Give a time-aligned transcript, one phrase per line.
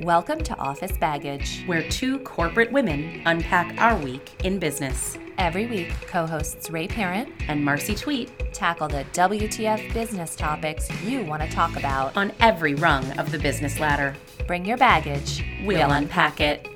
[0.00, 1.62] Welcome to Office Baggage.
[1.66, 5.16] where two corporate women unpack our week in business.
[5.38, 11.24] Every week, co hosts Ray Parent And Marcy Twete tackle the WTF business topics you
[11.24, 12.16] want to talk about.
[12.16, 14.14] on every rung of the business ladder.
[14.46, 16.68] Bring your baggage, We'll unpack it.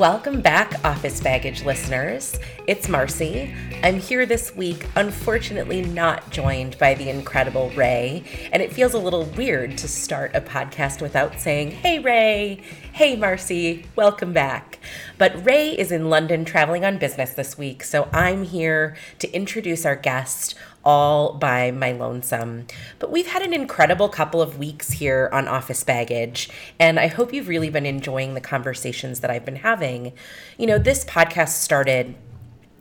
[0.00, 2.38] Welcome back, Office Baggage listeners.
[2.66, 3.54] It's Marcy.
[3.82, 8.98] I'm here this week, unfortunately, not joined by the incredible Ray, and it feels a
[8.98, 12.62] little weird to start a podcast without saying, Hey, Ray.
[12.94, 13.84] Hey, Marcy.
[13.94, 14.78] Welcome back.
[15.18, 19.84] But Ray is in London traveling on business this week, so I'm here to introduce
[19.84, 22.66] our guest all by my lonesome.
[22.98, 27.32] But we've had an incredible couple of weeks here on Office Baggage, and I hope
[27.32, 30.12] you've really been enjoying the conversations that I've been having.
[30.56, 32.14] You know, this podcast started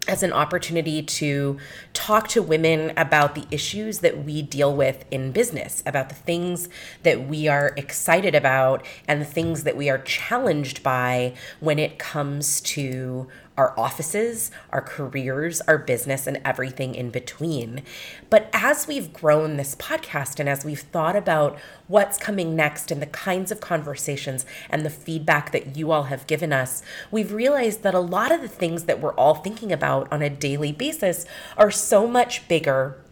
[0.09, 1.57] as an opportunity to
[1.93, 6.68] talk to women about the issues that we deal with in business, about the things
[7.04, 11.99] that we are excited about and the things that we are challenged by when it
[11.99, 13.27] comes to
[13.60, 17.84] our offices, our careers, our business, and everything in between.
[18.29, 23.01] But as we've grown this podcast and as we've thought about what's coming next and
[23.01, 27.84] the kinds of conversations and the feedback that you all have given us, we've realized
[27.84, 31.26] that a lot of the things that we're all thinking about on a daily basis
[31.57, 33.04] are so much bigger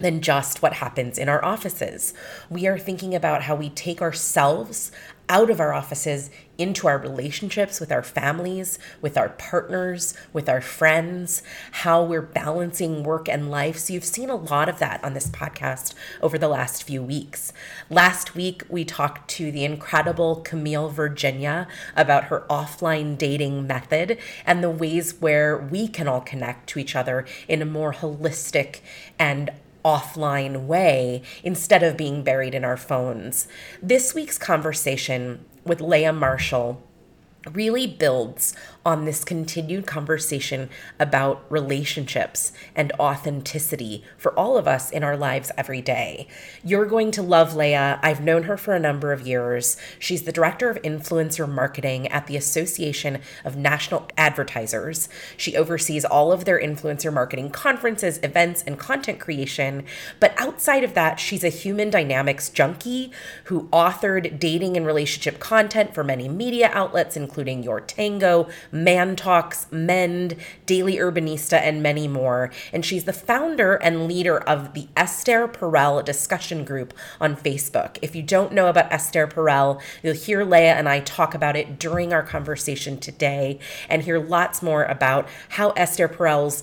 [0.00, 2.12] than just what happens in our offices.
[2.50, 4.92] We are thinking about how we take ourselves
[5.28, 10.60] out of our offices into our relationships with our families, with our partners, with our
[10.60, 13.78] friends, how we're balancing work and life.
[13.78, 17.52] So, you've seen a lot of that on this podcast over the last few weeks.
[17.88, 24.62] Last week, we talked to the incredible Camille Virginia about her offline dating method and
[24.62, 28.80] the ways where we can all connect to each other in a more holistic
[29.18, 29.50] and
[29.88, 33.48] offline way instead of being buried in our phones.
[33.82, 36.82] This week's conversation with Leah Marshall
[37.54, 38.54] really builds
[38.86, 45.50] on this continued conversation about relationships and authenticity for all of us in our lives
[45.58, 46.26] every day.
[46.64, 48.00] You're going to love Leah.
[48.02, 49.76] I've known her for a number of years.
[49.98, 55.08] She's the director of influencer marketing at the Association of National Advertisers.
[55.36, 59.84] She oversees all of their influencer marketing conferences, events, and content creation.
[60.18, 63.12] But outside of that, she's a human dynamics junkie
[63.44, 69.66] who authored dating and relationship content for many media outlets, including Your Tango, Man Talks,
[69.70, 72.50] Mend, Daily Urbanista, and many more.
[72.72, 77.98] And she's the founder and leader of the Esther Perel discussion group on Facebook.
[78.02, 81.78] If you don't know about Esther Perel, you'll hear Leah and I talk about it
[81.78, 86.62] during our conversation today and hear lots more about how Esther Perel's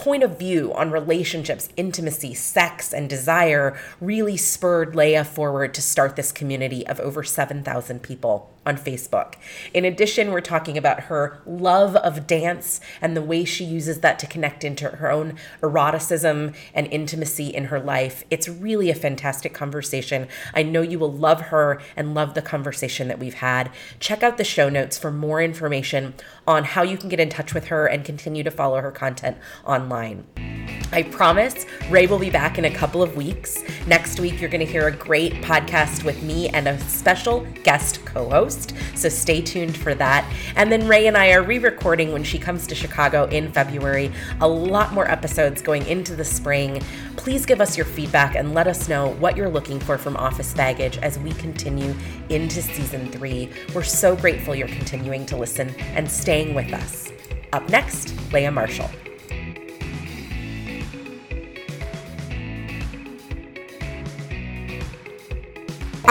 [0.00, 6.16] point of view on relationships, intimacy, sex, and desire really spurred Leah forward to start
[6.16, 9.34] this community of over 7,000 people on Facebook.
[9.72, 14.18] In addition, we're talking about her love of dance and the way she uses that
[14.18, 18.24] to connect into her own eroticism and intimacy in her life.
[18.30, 20.28] It's really a fantastic conversation.
[20.54, 23.70] I know you will love her and love the conversation that we've had.
[23.98, 26.14] Check out the show notes for more information
[26.46, 29.38] on how you can get in touch with her and continue to follow her content
[29.64, 30.59] online.
[30.92, 33.62] I promise Ray will be back in a couple of weeks.
[33.86, 38.04] Next week, you're going to hear a great podcast with me and a special guest
[38.04, 38.74] co host.
[38.96, 40.28] So stay tuned for that.
[40.56, 44.10] And then Ray and I are re recording when she comes to Chicago in February.
[44.40, 46.82] A lot more episodes going into the spring.
[47.16, 50.54] Please give us your feedback and let us know what you're looking for from Office
[50.54, 51.94] Baggage as we continue
[52.30, 53.48] into season three.
[53.74, 57.12] We're so grateful you're continuing to listen and staying with us.
[57.52, 58.90] Up next, Leah Marshall.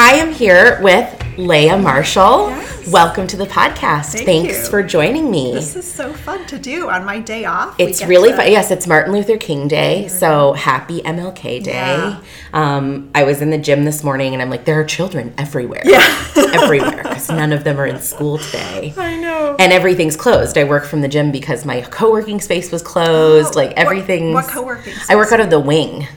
[0.01, 2.51] I am here with Leah Marshall.
[2.51, 2.87] Yes.
[2.87, 4.13] Welcome to the podcast.
[4.13, 4.69] Thank Thanks you.
[4.69, 5.51] for joining me.
[5.53, 7.75] This is so fun to do on my day off.
[7.77, 8.49] It's really to- fun.
[8.49, 11.73] Yes, it's Martin Luther King Day, so happy MLK Day.
[11.73, 12.21] Yeah.
[12.53, 15.81] Um, I was in the gym this morning and I'm like, there are children everywhere.
[15.83, 15.99] Yeah.
[16.53, 18.93] everywhere, because none of them are in school today.
[18.97, 19.57] I know.
[19.59, 20.57] And everything's closed.
[20.57, 23.53] I work from the gym because my co working space was closed.
[23.53, 24.31] Oh, like everything.
[24.31, 26.07] what co-working I work out of the wing.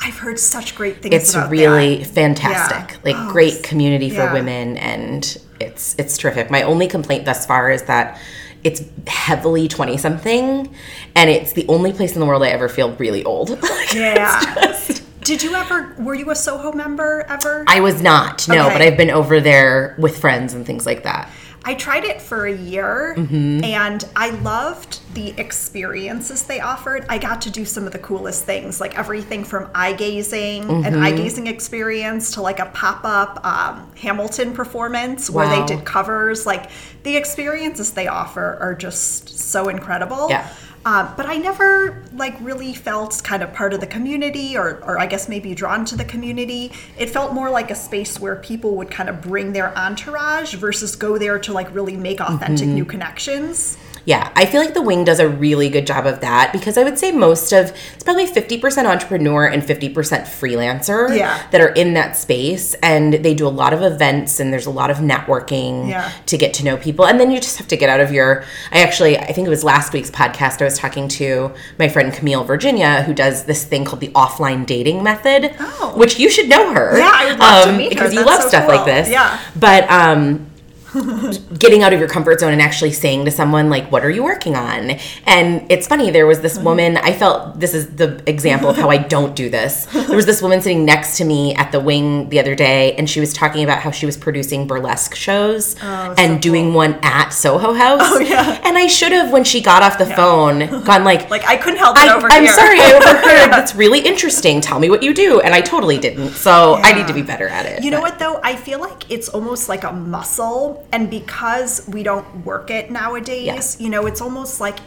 [0.00, 2.06] I've heard such great things It's really that.
[2.06, 2.90] fantastic.
[2.96, 2.98] Yeah.
[3.04, 4.32] Like Oh, great community for yeah.
[4.32, 6.50] women and it's it's terrific.
[6.50, 8.20] My only complaint thus far is that
[8.64, 10.74] it's heavily 20 something
[11.14, 13.50] and it's the only place in the world I ever feel really old.
[13.94, 14.54] Yeah.
[14.56, 17.64] just- Did you ever, were you a Soho member ever?
[17.68, 18.74] I was not, no, Okay.
[18.74, 21.30] but I've been over there with friends and things like that.
[21.66, 23.64] I tried it for a year Mm-hmm.
[23.64, 27.06] and I loved the experiences they offered.
[27.08, 30.82] I got to do some of the coolest things, like everything from eye gazing, an
[30.82, 31.02] Mm-hmm.
[31.02, 35.66] eye gazing experience, to like a pop up um, Hamilton performance where Wow.
[35.66, 36.44] they did covers.
[36.46, 36.70] Like
[37.02, 40.28] the experiences they offer are just so incredible.
[40.30, 40.48] Yeah.
[40.86, 44.98] Um, but I never like really felt kind of part of the community, or, or
[44.98, 46.72] I guess maybe drawn to the community.
[46.98, 50.94] It felt more like a space where people would kind of bring their entourage versus
[50.94, 52.74] go there to like really make authentic Mm-hmm.
[52.74, 53.78] new connections.
[54.06, 56.84] Yeah, I feel like the wing does a really good job of that because I
[56.84, 59.94] would say most of it's probably 50% entrepreneur and 50%
[60.26, 61.40] freelancer Yeah.
[61.52, 64.70] that are in that space and they do a lot of events and there's a
[64.70, 66.10] lot of networking Yeah.
[66.26, 68.44] to get to know people and then you just have to get out of your
[68.72, 72.12] I actually I think it was last week's podcast I was talking to my friend
[72.12, 75.94] Camille Virginia who does this thing called the offline dating method Oh.
[75.96, 77.88] which you should know her Yeah, I would love to meet her.
[77.90, 78.76] because you love so stuff cool.
[78.76, 79.38] like this Yeah.
[79.56, 80.46] but um
[81.58, 84.22] getting out of your comfort zone and actually saying to someone like what are you
[84.22, 84.92] working on
[85.26, 88.88] and it's funny there was this woman i felt this is the example of how
[88.90, 92.28] i don't do this there was this woman sitting next to me at the wing
[92.28, 96.14] the other day and she was talking about how she was producing burlesque shows oh,
[96.16, 98.60] and doing one at soho house oh yeah.
[98.64, 101.80] and i should have when she got off the phone gone like Like I couldn't
[101.80, 102.52] help it I, over I'm here.
[102.52, 103.50] sorry, I overheard.
[103.50, 104.60] That's really interesting.
[104.60, 105.40] Tell me what you do.
[105.40, 106.30] And I totally didn't.
[106.30, 107.82] So I need to be better at it.
[107.82, 108.40] You know what though?
[108.44, 113.80] I feel like it's almost like a muscle, and because we don't work it nowadays,
[113.80, 114.78] you know, it's almost like.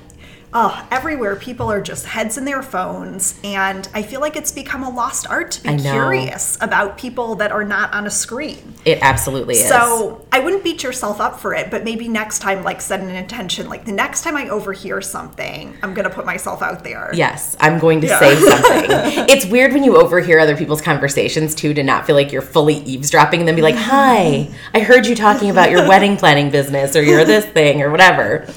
[0.59, 4.81] Oh, everywhere people are just heads in their phones, and I feel like it's become
[4.81, 8.73] a lost art to be curious about people that are not on a screen.
[8.83, 9.67] It absolutely is.
[9.67, 13.11] So I wouldn't beat yourself up for it, but maybe next time, like set an
[13.11, 13.69] intention.
[13.69, 17.11] Like the next time I overhear something, I'm gonna put myself out there.
[17.13, 18.17] Yes, I'm going to Yeah.
[18.17, 18.85] say something.
[19.29, 22.77] it's weird when you overhear other people's conversations too to not feel like you're fully
[22.77, 23.91] eavesdropping and then be like, mm-hmm.
[23.91, 27.91] "Hi, I heard you talking about your wedding planning business or your this thing or
[27.91, 28.47] whatever."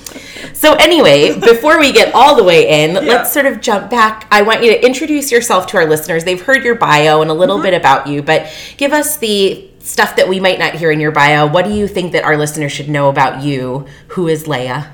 [0.61, 4.29] So anyway, before we get all the way in, let's sort of jump back.
[4.31, 6.25] I want you to introduce yourself to our listeners.
[6.25, 8.47] They've heard your bio and a little bit about you, but
[8.77, 11.47] give us the stuff that we might not hear in your bio.
[11.47, 13.87] What do you think that our listeners should know about you?
[14.09, 14.93] Who is Leah?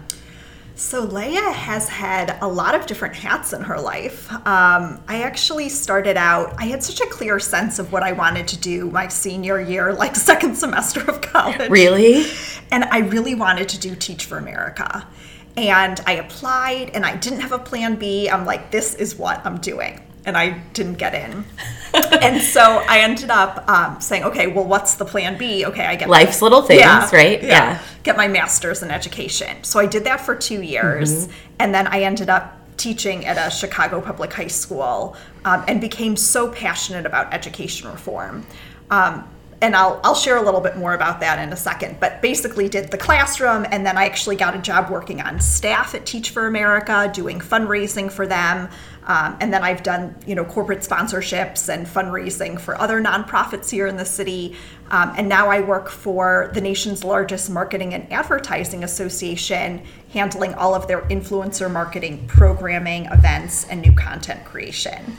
[0.76, 4.30] So Leah has had a lot of different hats in her life.
[4.32, 8.46] Um, I actually started out, I had such a clear sense of what I wanted
[8.48, 11.70] to do my senior year, like second semester of college.
[11.70, 12.26] Really?
[12.70, 15.08] And I really wanted to do Teach for America.
[15.56, 18.29] And I applied and I didn't have a plan B.
[18.29, 20.03] I'm like, this is what I'm doing.
[20.26, 21.44] And I didn't get in.
[21.94, 25.64] and so I ended up um, saying, okay, well, what's the plan B?
[25.64, 27.43] Okay, I get my- Life's little things, yeah, right?
[27.43, 27.81] Yeah.
[28.03, 29.62] Get my master's in education.
[29.62, 31.29] So I did that for two years.
[31.59, 36.17] And then I ended up teaching at a Chicago public high school um, and became
[36.17, 38.44] so passionate about education reform.
[38.91, 39.29] Um,
[39.62, 42.69] and I'll, I'll share a little bit more about that in a second, but basically
[42.69, 46.31] did the classroom and then I actually got a job working on staff at Teach
[46.31, 48.69] for America, doing fundraising for them.
[49.06, 53.87] Um, and then I've done, you know, corporate sponsorships and fundraising for other nonprofits here
[53.87, 54.56] in the city.
[54.91, 60.75] Um, and now I work for the nation's largest marketing and advertising association, handling all
[60.75, 65.17] of their influencer marketing, programming, events, and new content creation.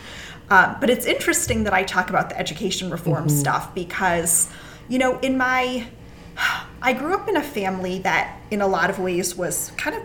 [0.50, 4.50] Um, but it's interesting that I talk about the education reform stuff because,
[4.88, 5.88] you know, in my,
[6.82, 10.04] I grew up in a family that, in a lot of ways, was kind of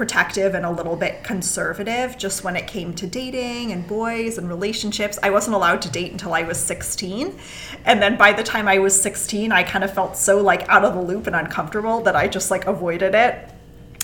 [0.00, 4.48] protective and a little bit conservative just when it came to dating and boys and
[4.48, 5.18] relationships.
[5.22, 7.38] I wasn't allowed to date until I was 16.
[7.84, 10.86] And then by the time I was 16, I kind of felt so like out
[10.86, 13.50] of the loop and uncomfortable that I just like avoided it.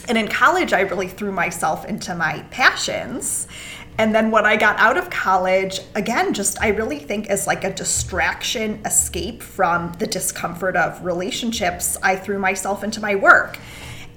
[0.06, 3.48] And in college, I really threw myself into my passions.
[3.98, 7.64] And then when I got out of college, again, just I really think as like
[7.64, 13.58] a distraction escape from the discomfort of relationships, I threw myself into my work.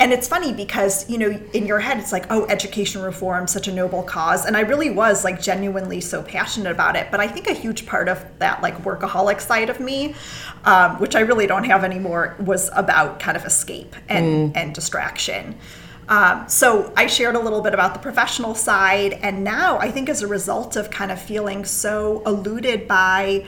[0.01, 3.67] And it's funny because, you know, in your head, it's like, oh, education reform, such
[3.67, 4.45] a noble cause.
[4.45, 7.11] And I really was like genuinely so passionate about it.
[7.11, 10.15] But I think a huge part of that, like, workaholic side of me,
[10.63, 15.57] um, which I really don't have anymore, was about kind of escape and, and distraction.
[16.09, 19.13] Um, so I shared a little bit about the professional side.
[19.13, 23.45] And now I think as a result of kind of feeling so eluded by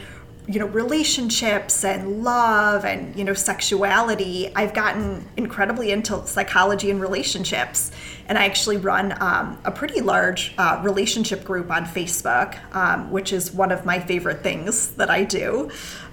[0.48, 7.00] you know relationships and love and you know sexuality i've gotten incredibly into psychology and
[7.00, 7.91] relationships
[8.27, 13.32] and i actually run um, a pretty large uh, relationship group on facebook um, which
[13.32, 15.70] is one of my favorite things that i do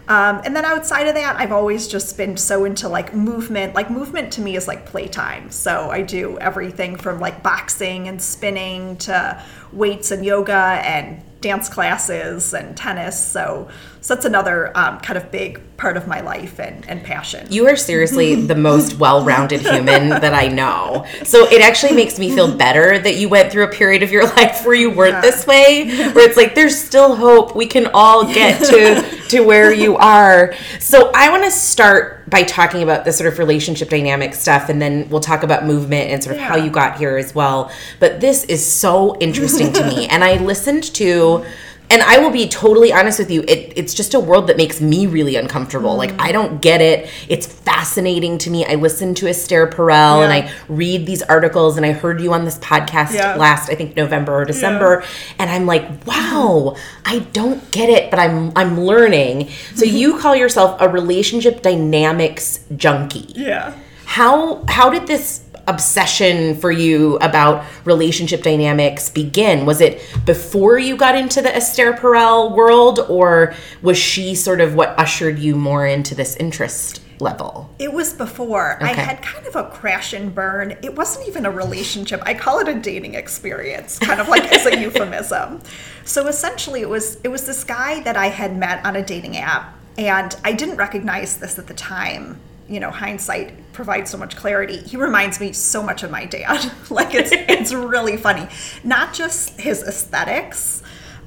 [0.09, 3.91] um, and then outside of that i've always just been so into like movement like
[3.91, 8.97] movement to me is like playtime so i do everything from like boxing and spinning
[8.97, 13.69] to weights and yoga and dance classes and tennis so
[14.01, 17.47] So that's another um, kind of big part of my life and, and passion.
[17.51, 21.05] You are seriously the most well rounded human that I know.
[21.25, 24.25] So it actually makes me feel better that you went through a period of your
[24.37, 27.55] life where you weren't this way, where it's like there's still hope.
[27.55, 30.55] We can all get to to where you are.
[30.81, 34.81] So I want to start by talking about the sort of relationship dynamic stuff and
[34.81, 37.71] then we'll talk about movement and sort of how you got here as well.
[38.01, 40.07] But this is so interesting to me.
[40.09, 41.45] And I listened to
[41.91, 44.81] and I will be totally honest with you, it, it's just a world that makes
[44.81, 45.97] me really uncomfortable.
[45.97, 46.21] Like, Mm.
[46.21, 47.09] I don't get it.
[47.29, 48.65] It's fascinating to me.
[48.67, 52.45] I listen to Esther Perel and I read these articles, and I heard you on
[52.45, 53.37] this podcast Yeah.
[53.37, 55.03] last, I think, November or December.
[55.39, 59.49] And I'm like, wow, I don't get it, but I'm, I'm learning.
[59.75, 63.73] So, you call yourself a relationship dynamics junkie yeah.
[64.05, 70.97] how how did this obsession for you about relationship dynamics begin was it before you
[70.97, 75.87] got into the esther perel world or was she sort of what ushered you more
[75.87, 78.79] into this interest level It was before.
[78.81, 80.77] I had kind of a crash and burn.
[80.83, 82.23] It wasn't even a relationship.
[82.25, 85.61] I call it a dating experience, kind of like as a euphemism.
[86.05, 89.37] So essentially it was it was this guy that I had met on a dating
[89.37, 92.41] app and I didn't recognize this at the time.
[92.69, 94.79] You know, hindsight provides so much clarity.
[94.79, 96.71] He reminds me so much of my dad.
[96.91, 98.49] like it's it's really funny.
[98.85, 100.83] Not just his aesthetics,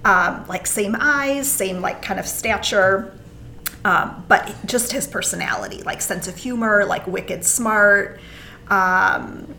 [0.05, 3.13] um, like same eyes, same like kind of stature,
[3.85, 8.19] um, but just his personality, like sense of humor, like wicked smart,
[8.69, 9.53] um,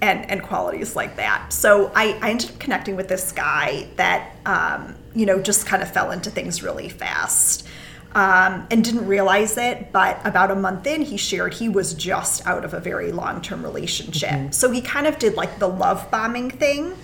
[0.00, 1.52] and and qualities like that.
[1.52, 5.82] So I, I ended up connecting with this guy that um, you know just kind
[5.82, 7.66] of fell into things really fast.
[8.14, 12.44] Um, and didn't realize it, but about a month in, he shared he was just
[12.46, 14.54] out of a very long term relationship.
[14.54, 16.96] So he kind of did like the love bombing thing,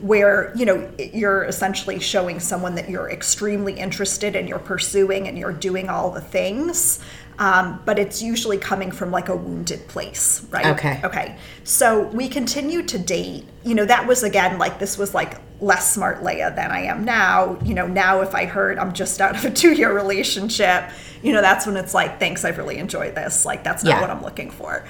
[0.00, 5.38] where you know you're essentially showing someone that you're extremely interested and you're pursuing and
[5.38, 7.00] you're doing all the things
[7.38, 10.66] um, but it's usually coming from like a wounded place right?
[10.66, 11.00] Okay.
[11.04, 11.36] okay.
[11.64, 13.44] So we continued to date.
[13.64, 17.04] You know that was again like this was like less smart leah than i am
[17.04, 17.58] now.
[17.64, 20.84] You know now if i heard i'm just out of a two-year relationship.
[21.22, 23.44] You know that's when it's like thanks i've really enjoyed this.
[23.44, 24.00] Like that's not Yeah.
[24.00, 24.84] what i'm looking for.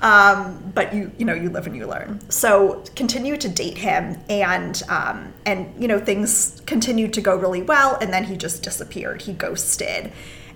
[0.00, 2.20] Um, but you you know you live and you learn.
[2.30, 7.62] So continue to date him and um, and you know things continued to go really
[7.62, 9.22] well and then he just disappeared.
[9.22, 10.12] He ghosted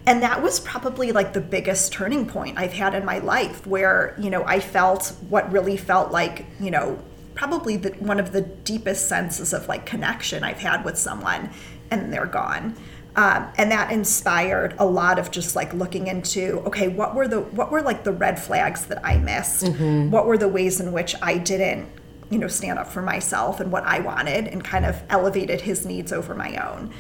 [0.09, 4.15] and that was probably like the biggest turning point i've had in my life where
[4.19, 6.99] you know i felt what really felt like you know
[7.35, 11.51] probably the, one of the deepest senses of like connection i've had with someone
[11.91, 12.77] and they're gone.
[13.17, 17.41] Um, and that inspired a lot of just like looking into okay what were the
[17.41, 19.67] what were like the red flags that i missed?
[20.11, 21.89] What were the ways in which i didn't
[22.31, 25.85] you know stand up for myself and what i wanted and kind of elevated his
[25.85, 26.93] needs over my own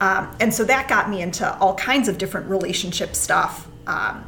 [0.00, 4.24] um, and so that got me into all kinds of different relationship stuff um,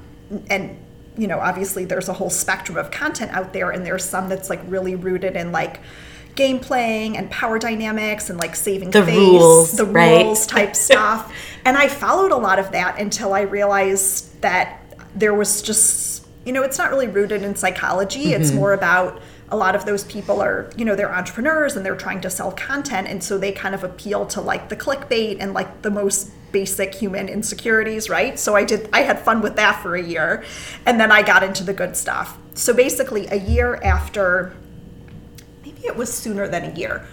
[0.49, 0.77] and
[1.17, 4.49] you know obviously there's a whole spectrum of content out there and there's some that's
[4.51, 5.81] like really rooted in like
[6.35, 10.25] game playing and power dynamics and like saving The face, rules, the right?
[10.25, 11.35] rules type stuff.
[11.65, 14.81] And I followed a lot of that until I realized that
[15.17, 18.35] there was just, you know, it's not really rooted in psychology.
[18.35, 21.97] It's more about a lot of those people are, you know, they're entrepreneurs and they're
[21.97, 23.09] trying to sell content.
[23.09, 26.95] And so they kind of appeal to like the clickbait and like the most basic
[26.95, 28.39] human insecurities, right?
[28.39, 30.45] So I did, I had fun with that for a year.
[30.85, 32.39] And then I got into the good stuff.
[32.55, 34.55] So basically, a year after
[35.65, 37.07] maybe it was sooner than a year.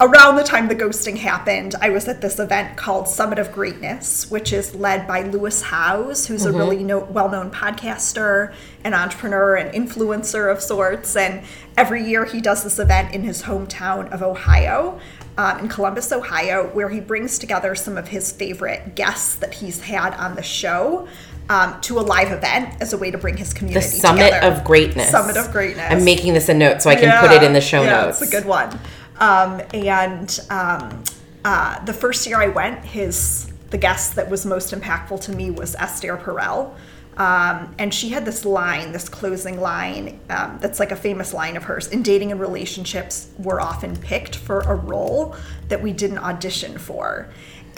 [0.00, 4.30] Around the time the ghosting happened, I was at this event called Summit of Greatness,
[4.30, 9.56] which is led by Lewis Howes, who's a really no, well known podcaster, an entrepreneur,
[9.56, 11.16] an influencer of sorts.
[11.16, 11.42] And
[11.76, 15.00] every year he does this event in his hometown of Ohio,
[15.36, 19.80] um, in Columbus, Ohio, where he brings together some of his favorite guests that he's
[19.82, 21.08] had on the show.
[21.50, 24.46] Um, to a live event as a way to bring his the community summit together.
[24.48, 25.90] of greatness Summit of Greatness.
[25.90, 28.20] i'm making this a note so i can put it in the show yeah, notes
[28.20, 28.78] It's a good one.
[29.18, 31.04] Um, and um,
[31.44, 35.50] uh, the first year I went, his the guest that was most impactful to me
[35.50, 36.74] was Esther Perel.
[37.18, 41.56] Um, and she had this line, this closing line, um, that's like a famous line
[41.56, 41.88] of hers.
[41.88, 45.34] In dating and relationships, we're often picked for a role
[45.66, 47.28] that we didn't audition for.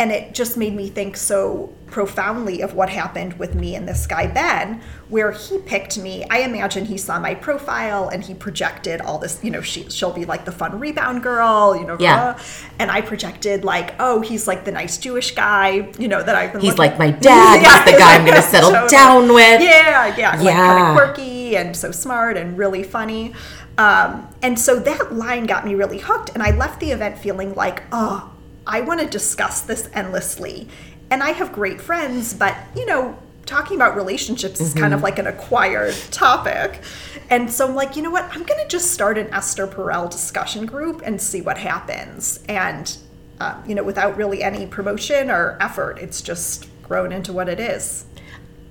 [0.01, 4.07] And it just made me think so profoundly of what happened with me and this
[4.07, 4.81] guy, Ben,
[5.11, 6.25] where he picked me.
[6.31, 10.13] I imagine he saw my profile and he projected all this, you know, she, she'll
[10.13, 12.33] be like the fun rebound girl, you know, Yeah.
[12.33, 12.43] blah.
[12.79, 16.53] and I projected like, oh, he's like the nice Jewish guy, you know, that I've
[16.53, 18.89] been he's looking- like my dad Yeah, he's the guy i'm gonna settle totally.
[18.91, 20.91] down with Yeah, yeah, like kind Yeah.
[20.93, 23.35] of quirky and so smart and really funny.
[23.77, 27.55] Um, and so that line got me really hooked, and I left the event feeling
[27.55, 28.30] like, oh,
[28.71, 30.69] I want to discuss this endlessly.
[31.11, 35.19] and I have great friends, but you know, talking about relationships is kind of like
[35.19, 36.83] an acquired topic.
[37.31, 38.25] And so I'm like, you know what?
[38.31, 42.45] I'm going to just start an Esther Perel discussion group and see what happens.
[42.49, 42.97] And,
[43.41, 47.59] uh, you know, without really any promotion or effort, it's just grown into what it
[47.59, 48.05] is.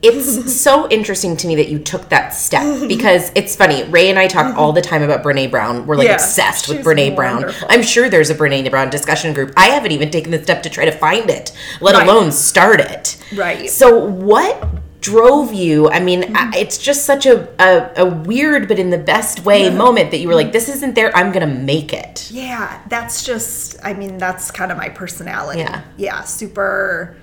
[0.01, 3.83] It's so interesting to me that you took that step because it's funny.
[3.85, 5.85] Ray and I talk all the time about Brene Brown.
[5.85, 7.45] We're like Yeah, obsessed with Brene Brown.
[7.69, 9.51] I'm sure there's a Brene Brown discussion group.
[9.57, 11.51] I haven't even taken the step to try to find it,
[11.81, 12.07] let Right.
[12.07, 13.17] alone start it.
[13.35, 13.69] Right.
[13.69, 14.67] So, what
[15.01, 15.89] drove you?
[15.89, 16.53] I mean, Mm-hmm.
[16.55, 20.27] It's just such a, a, a weird, but in the best way, moment that you
[20.27, 21.15] were like, this isn't there.
[21.15, 22.29] I'm going to make it.
[22.31, 25.59] Yeah, that's just, I mean, that's kind of my personality.
[25.59, 25.81] Yeah.
[25.97, 27.15] Yeah, super,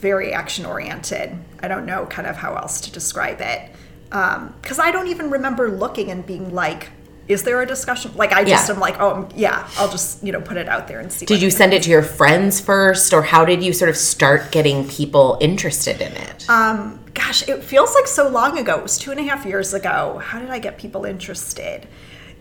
[0.00, 1.36] very action oriented.
[1.62, 3.70] I don't know kind of how else to describe it.
[4.10, 6.90] Because I don't even remember looking and being like,
[7.28, 8.12] is there a discussion?
[8.14, 8.74] Like, I just Yeah.
[8.74, 11.26] am like, oh, yeah, I'll just, you know, put it out there and see.
[11.26, 14.52] Did you send it to your friends first, or how did you sort of start
[14.52, 16.48] getting people interested in it?
[16.48, 18.76] Um, gosh, it feels like so long ago.
[18.76, 20.20] It was two and a half years ago.
[20.24, 21.88] How did I get people interested?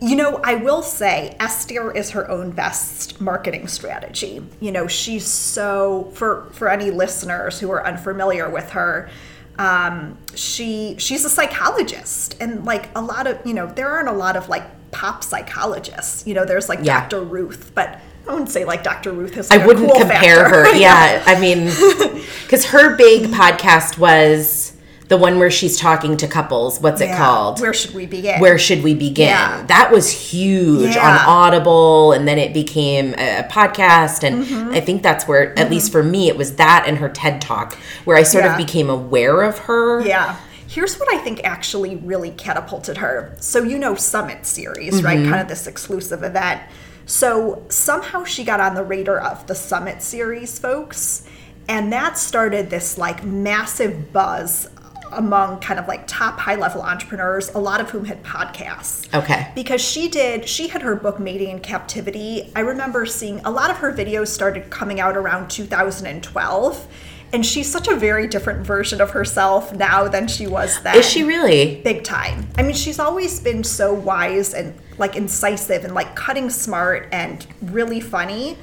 [0.02, 4.44] You know, I will say Esther is her own best marketing strategy.
[4.60, 9.10] You know, she's so for for any listeners who are unfamiliar with her,
[9.58, 14.14] um, she she's a psychologist, and like a lot of you know, there aren't a
[14.14, 16.28] lot of like pop psychologists.
[16.28, 17.08] You know, there's like Yeah.
[17.08, 17.22] Dr.
[17.22, 19.12] Ruth, but I wouldn't say like Dr.
[19.14, 19.50] Ruth is.
[19.50, 20.66] I like, wouldn't cool compare factor.
[20.66, 20.76] her.
[20.78, 21.66] Yeah, I mean,
[22.44, 24.74] because her big podcast was
[25.08, 26.80] the one where she's talking to couples.
[26.80, 27.60] What's it called?
[27.62, 28.40] Where should we begin?
[28.40, 29.28] Where should we begin?
[29.28, 29.64] Yeah.
[29.68, 34.24] That was huge on Audible, and then it became a, a podcast.
[34.24, 34.74] And Mm-hmm.
[34.74, 37.76] I think that's where, at least for me, it was that and her TED Talk
[38.06, 38.52] where I sort Yeah.
[38.54, 40.02] of became aware of her.
[40.06, 40.38] Yeah.
[40.68, 43.36] Here's what I think actually really catapulted her.
[43.40, 45.18] So, you know, Summit Series, right?
[45.20, 46.62] Kind of this exclusive event.
[47.06, 51.24] So, somehow she got on the radar of the Summit Series folks.
[51.68, 54.68] And that started this like massive buzz
[55.12, 59.14] among kind of like top high level entrepreneurs, a lot of whom had podcasts.
[59.14, 59.52] Okay.
[59.56, 62.52] because she did she had her book mating in captivity.
[62.56, 66.88] I remember seeing a lot of her videos started coming out around 2012
[67.34, 70.96] and she's such a very different version of herself now than she was then.
[70.96, 71.82] Is she really?
[71.82, 72.48] big time.
[72.58, 77.46] I mean she's always been so wise and like incisive and like cutting smart and
[77.62, 78.58] really funny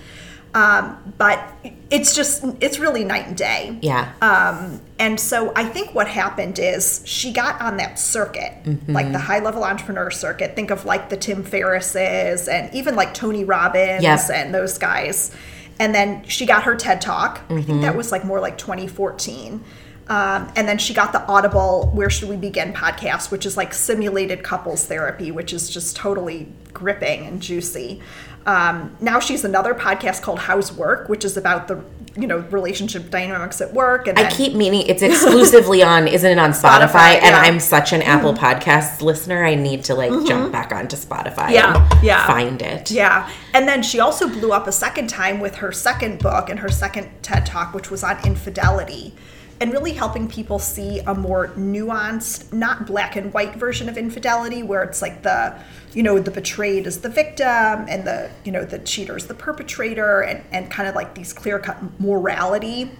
[0.54, 1.42] um, but
[1.90, 4.12] it's just it's really night and day Yeah.
[4.20, 8.52] um, and so I think what happened is she got on that circuit,
[8.88, 10.54] like the high level entrepreneur circuit.
[10.54, 14.20] Think of like the Tim Ferrisses and even like Tony Robbins Yep.
[14.34, 15.34] and those guys.
[15.80, 17.40] And then she got her TED Talk.
[17.50, 19.64] I think that was like more like 2014.
[20.08, 23.72] Um, and then she got the Audible Where Should We Begin podcast, which is like
[23.72, 28.02] simulated couples therapy, which is just totally gripping and juicy.
[28.46, 31.82] Um, now she's another podcast called How's Work, which is about the
[32.14, 34.06] you know relationship dynamics at work.
[34.06, 36.88] And I then- keep meaning it's exclusively on, isn't it on Spotify?
[36.88, 37.32] Spotify, And yeah.
[37.44, 37.44] Mm-hmm.
[37.54, 39.44] I'm such an Apple Podcasts listener.
[39.44, 42.26] I need to like jump back onto Spotify Yeah, and yeah.
[42.26, 42.90] find it.
[42.90, 43.30] Yeah.
[43.54, 46.68] And then she also blew up a second time with her second book and her
[46.68, 49.14] second TED Talk, which was on infidelity
[49.62, 54.64] and really helping people see a more nuanced, not black and white version of infidelity
[54.64, 55.56] where it's like the,
[55.94, 59.34] you know, the betrayed is the victim and the, you know, the cheater is the
[59.34, 62.90] perpetrator and, and kind of like these clear cut morality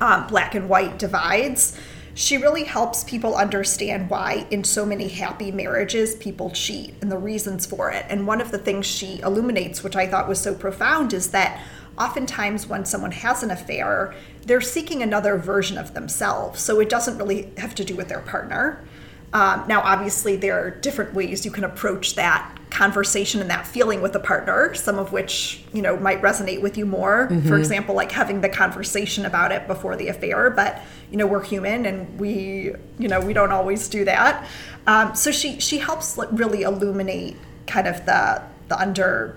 [0.00, 1.78] um, black and white divides.
[2.14, 7.18] She really helps people understand why, in so many happy marriages, people cheat and the
[7.18, 8.06] reasons for it.
[8.08, 11.62] And one of the things she illuminates, which I thought was so profound, is that
[11.98, 16.60] oftentimes when someone has an affair, they're seeking another version of themselves.
[16.60, 18.84] So it doesn't really have to do with their partner.
[19.32, 24.00] Um, now, obviously, there are different ways you can approach that conversation and that feeling
[24.00, 27.28] with a partner, some of which, you know, might resonate with you more.
[27.48, 30.80] For example, like having the conversation about it before the affair, but,
[31.10, 34.46] you know, we're human and we, you know, we don't always do that.
[34.86, 39.36] Um, so she, she helps really illuminate kind of the, the under,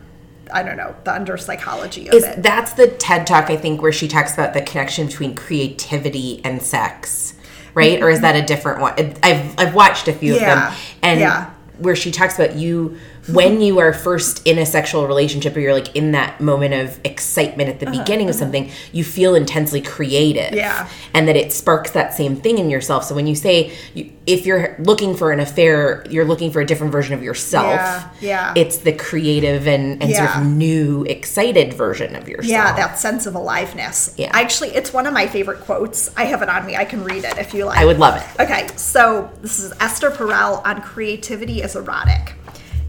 [0.54, 2.42] I don't know, the under psychology of Is it.
[2.44, 6.62] that's the TED Talk I think where she talks about the connection between creativity and
[6.62, 7.36] sex,
[7.74, 8.02] right?
[8.02, 8.94] Or is that a different one?
[9.24, 11.52] I've I've watched a few Yeah, of them, and yeah.
[11.78, 12.98] where she talks about you
[13.34, 17.00] when you are first in a sexual relationship or you're like in that moment of
[17.04, 20.88] excitement at the beginning of something, you feel intensely creative, Uh-huh, Yeah.
[21.14, 23.04] and that it sparks that same thing in yourself.
[23.06, 26.66] So when you say you, if you're looking for an affair, you're looking for a
[26.66, 27.66] different version of yourself.
[27.66, 28.54] Yeah, yeah.
[28.56, 32.50] It's the creative and, and sort of new, excited version of yourself.
[32.52, 34.14] Yeah, that sense of aliveness.
[34.18, 34.30] Yeah.
[34.34, 36.10] Actually, it's one of my favorite quotes.
[36.16, 36.76] I have it on me.
[36.76, 37.78] I can read it if you like.
[37.80, 38.42] I would love it.
[38.42, 42.34] Okay, so this is Esther Perel on creativity is erotic.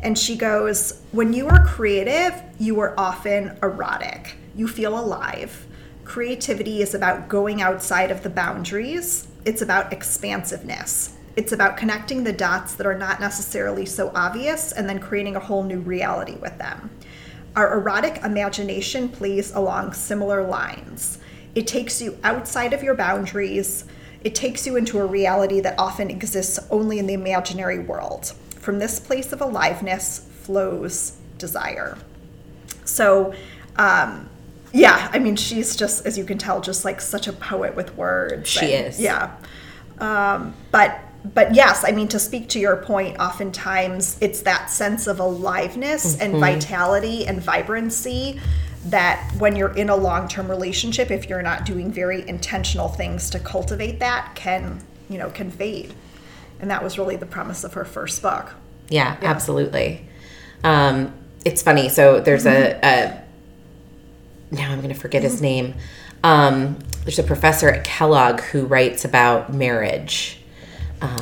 [0.02, 4.36] And she goes, When you are creative, you are often erotic.
[4.56, 5.66] You feel alive.
[6.04, 11.14] creativity is about going outside of the boundaries, it's about expansiveness.
[11.36, 15.40] It's about connecting the dots that are not necessarily so obvious and then creating a
[15.40, 16.90] whole new reality with them.
[17.54, 21.18] Our erotic imagination plays along similar lines.
[21.54, 23.84] It takes you outside of your boundaries.
[24.22, 28.32] It takes you into a reality that often exists only in the imaginary world.
[28.60, 31.98] From this place of aliveness flows desire.
[32.84, 33.34] So,
[33.76, 34.28] um,
[34.72, 37.96] yeah, I mean, she's just, as you can tell, just like such a poet with
[37.96, 38.48] words.
[38.48, 39.00] She And- is.
[39.00, 39.30] Yeah.
[39.98, 40.98] Um, but
[41.34, 46.18] but yes, I mean to speak to your point, oftentimes it's that sense of aliveness
[46.18, 46.40] and Mm-hmm.
[46.40, 48.40] vitality and vibrancy
[48.86, 53.38] that when you're in a long-term relationship, if you're not doing very intentional things to
[53.38, 55.92] cultivate that, can you know can fade.
[56.60, 58.52] And that was really the premise of her first book.
[58.88, 60.06] Yeah, absolutely.
[60.62, 61.88] Um, it's funny.
[61.88, 63.22] So there's a, a
[64.50, 65.74] now I'm going to forget his name.
[66.22, 70.39] Um, there's a professor at Kellogg who writes about marriage.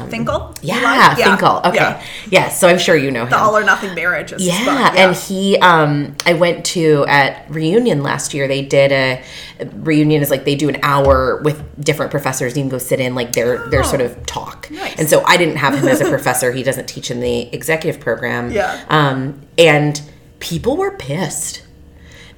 [0.08, 0.54] Finkel?
[0.62, 1.16] You Yeah, like?
[1.18, 1.60] Finkel.
[1.64, 1.76] Okay.
[1.76, 2.04] Yeah.
[2.30, 3.30] Yes, so I'm sure you know him.
[3.30, 7.48] The all or nothing marriage is his Yeah, and he, um, I went to at
[7.48, 8.48] reunion last year.
[8.48, 9.22] They did a
[9.74, 12.56] reunion is like they do an hour with different professors.
[12.56, 14.68] You can go sit in like their their sort of talk.
[14.70, 14.98] Oh, Nice.
[14.98, 16.52] And so I didn't have him as a professor.
[16.52, 18.50] He doesn't teach in the executive program.
[18.50, 18.84] Yeah.
[18.88, 20.00] Um, and
[20.40, 21.62] people were pissed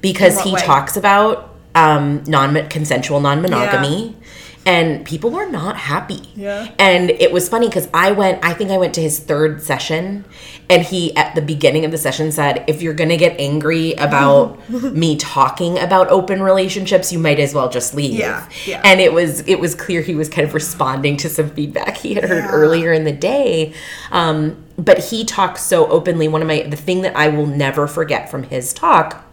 [0.01, 0.61] because he way?
[0.61, 4.15] talks about um, non consensual non monogamy.
[4.63, 6.29] And people were not happy.
[6.35, 6.71] Yeah.
[6.77, 10.23] And it was funny because I went, I think I went to his third session,
[10.69, 13.93] and he, at the beginning of the session, said, If you're going to get angry
[13.93, 18.13] about me talking about open relationships, you might as well just leave.
[18.13, 18.81] Yeah, yeah.
[18.85, 22.13] And it was, it was clear he was kind of responding to some feedback he
[22.13, 22.51] had heard Yeah.
[22.51, 23.73] earlier in the day.
[24.11, 26.27] Um, but he talks so openly.
[26.27, 29.25] One of my, the thing that I will never forget from his talk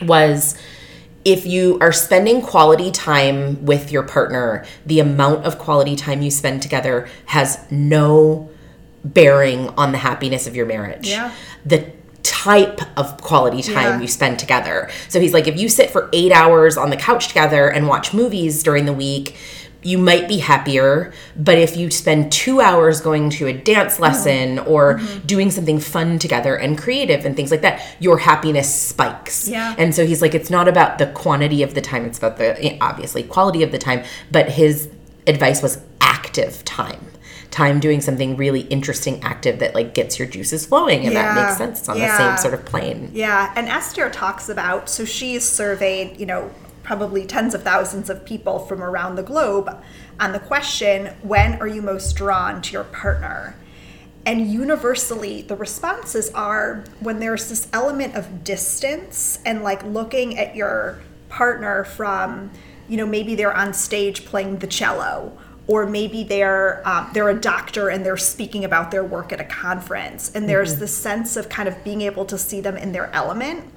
[0.00, 0.56] was
[1.24, 6.30] if you are spending quality time with your partner, the amount of quality time you
[6.30, 8.48] spend together has no
[9.04, 11.08] bearing on the happiness of your marriage.
[11.08, 11.32] Yeah.
[11.64, 14.00] The type of quality time Yeah.
[14.00, 14.90] you spend together.
[15.08, 18.12] So he's like, if you sit for eight hours on the couch together and watch
[18.14, 19.36] movies during the week,
[19.82, 21.12] you might be happier.
[21.36, 25.26] But if you spend two hours going to a dance lesson or mm-hmm.
[25.26, 29.48] doing something fun together and creative and things like that, your happiness spikes.
[29.48, 29.74] Yeah.
[29.78, 32.62] And so he's like, it's not about the quantity of the time, it's about the
[32.64, 34.04] eh, obviously quality of the time.
[34.30, 34.90] But his
[35.26, 37.06] advice was active time.
[37.50, 41.58] Time doing something really interesting, active that like gets your juices flowing, and that makes
[41.58, 41.80] sense.
[41.80, 42.16] It's on Yeah.
[42.16, 43.10] the same sort of plane.
[43.12, 46.50] Yeah, and Esther talks about so she's surveyed, you know,
[46.90, 49.80] probably tens of thousands of people from around the globe
[50.18, 53.54] on the question, when are you most drawn to your partner?
[54.26, 60.56] And universally, the responses are when there's this element of distance and like looking at
[60.56, 62.50] your partner from,
[62.88, 67.40] you know, maybe they're on stage playing the cello, or maybe they're um, they're a
[67.40, 71.48] doctor and they're speaking about their work at a conference, and there's this sense of
[71.48, 73.72] kind of being able to see them in their element.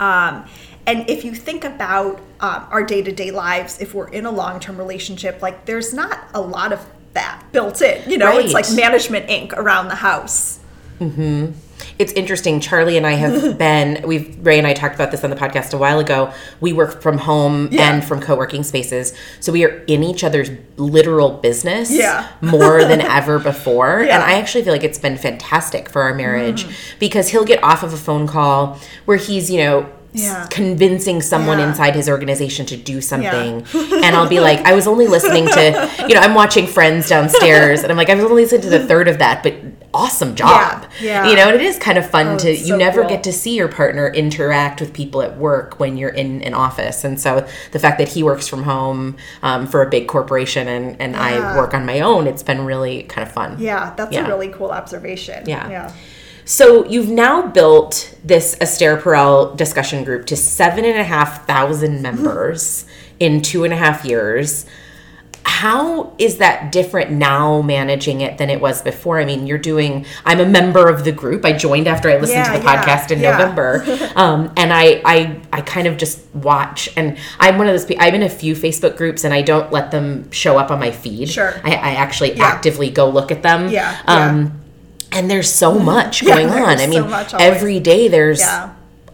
[0.00, 0.46] Um,
[0.86, 4.30] and if you think about um, our day to day lives, if we're in a
[4.30, 8.10] long term relationship, like there's not a lot of that built in.
[8.10, 9.52] You know, it's like management Inc.
[9.52, 10.58] around the house.
[10.98, 11.52] Hmm.
[11.98, 12.60] It's interesting.
[12.60, 15.72] Charlie and I have been, we've, Ray and I talked about this on the podcast
[15.74, 16.32] a while ago.
[16.60, 17.92] We work from home Yeah.
[17.92, 19.16] and from co working spaces.
[19.40, 22.28] So we are in each other's literal business Yeah.
[22.40, 24.02] more than ever before.
[24.02, 24.10] Yeah.
[24.10, 24.14] Mm.
[24.14, 26.66] And I actually feel like it's been fantastic for our marriage
[26.98, 30.46] because he'll get off of a phone call where he's, you know, Yeah.
[30.48, 31.68] convincing someone Yeah.
[31.68, 33.66] inside his organization to do something.
[33.74, 37.82] and I'll be like, I was only listening to, you know, I'm watching Friends downstairs
[37.82, 39.54] and I'm like, I was only listening to the third of that, but
[39.92, 40.86] awesome job.
[41.00, 41.28] yeah.
[41.28, 43.10] You know, and it is kind of fun Oh, to, you so never cool.
[43.10, 47.02] get to see your partner interact with people at work when you're in an office.
[47.04, 51.00] And so the fact that he works from home um, for a big corporation and,
[51.00, 53.56] and I work on my own, it's been really kind of fun.
[53.58, 54.26] Yeah, that's Yeah.
[54.26, 55.44] a really cool observation.
[55.48, 55.68] Yeah.
[55.68, 55.92] Yeah.
[56.44, 62.02] So you've now built this Esther Perel discussion group to seven and a half thousand
[62.02, 62.84] members
[63.18, 64.66] in two and a half years.
[65.46, 69.20] How is that different now managing it than it was before?
[69.20, 71.44] I mean, you're doing, I'm a member of the group.
[71.44, 73.30] I joined after I listened Yeah, to the yeah, podcast in yeah.
[73.38, 73.84] November.
[74.16, 78.04] Um, and I, I, I kind of just watch and I'm one of those people,
[78.04, 80.90] I'm in a few Facebook groups and I don't let them show up on my
[80.92, 81.28] feed.
[81.30, 81.52] Sure.
[81.64, 83.68] I, I actually actively go look at them.
[83.70, 84.60] Yeah, Um,
[85.14, 86.78] and there's so much Yeah, going on.
[86.80, 88.70] I mean, so every day there's Yeah.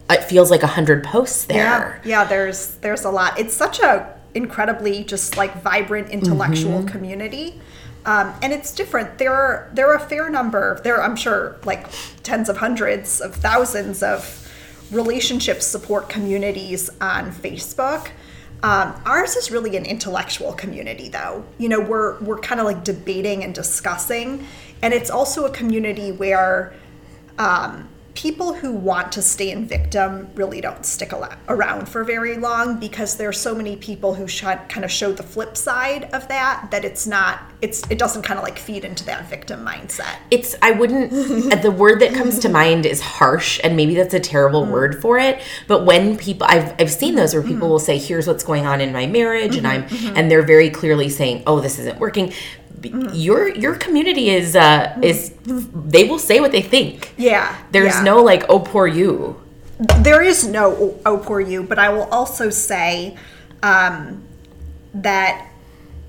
[0.09, 2.01] it feels like a hundred posts there.
[2.03, 2.23] Yeah, yeah.
[2.25, 3.39] There's there's a lot.
[3.39, 6.87] It's such a incredibly just like vibrant intellectual Mm-hmm.
[6.87, 7.61] community,
[8.05, 9.17] um, and it's different.
[9.17, 10.79] There are there are a fair number.
[10.83, 11.85] There are, I'm sure like
[12.23, 14.37] tens of hundreds of thousands of
[14.91, 18.09] relationship support communities on Facebook.
[18.63, 21.43] Um, ours is really an intellectual community, though.
[21.57, 24.45] You know, we're we're kind of like debating and discussing,
[24.81, 26.73] and it's also a community where
[27.37, 31.13] um, people who want to stay in victim really don't stick
[31.47, 35.23] around for very long because there's so many people who sh- kind of show the
[35.23, 39.05] flip side of that that it's not it's it doesn't kind of like feed into
[39.05, 41.09] that victim mindset it's i wouldn't
[41.61, 44.71] the word that comes to mind is harsh and maybe that's a terrible Mm.
[44.71, 47.53] word for it but when people i've, I've seen those where Mm-hmm.
[47.53, 49.85] people will say here's what's going on in my marriage and i'm
[50.17, 52.33] and they're very clearly saying oh this isn't working
[52.81, 53.11] Mm.
[53.13, 58.03] your your community is uh is they will say what they think yeah there's yeah.
[58.03, 59.39] no like oh poor you
[59.99, 63.15] there is no oh, oh poor you but i will also say
[63.61, 64.23] um,
[64.95, 65.51] that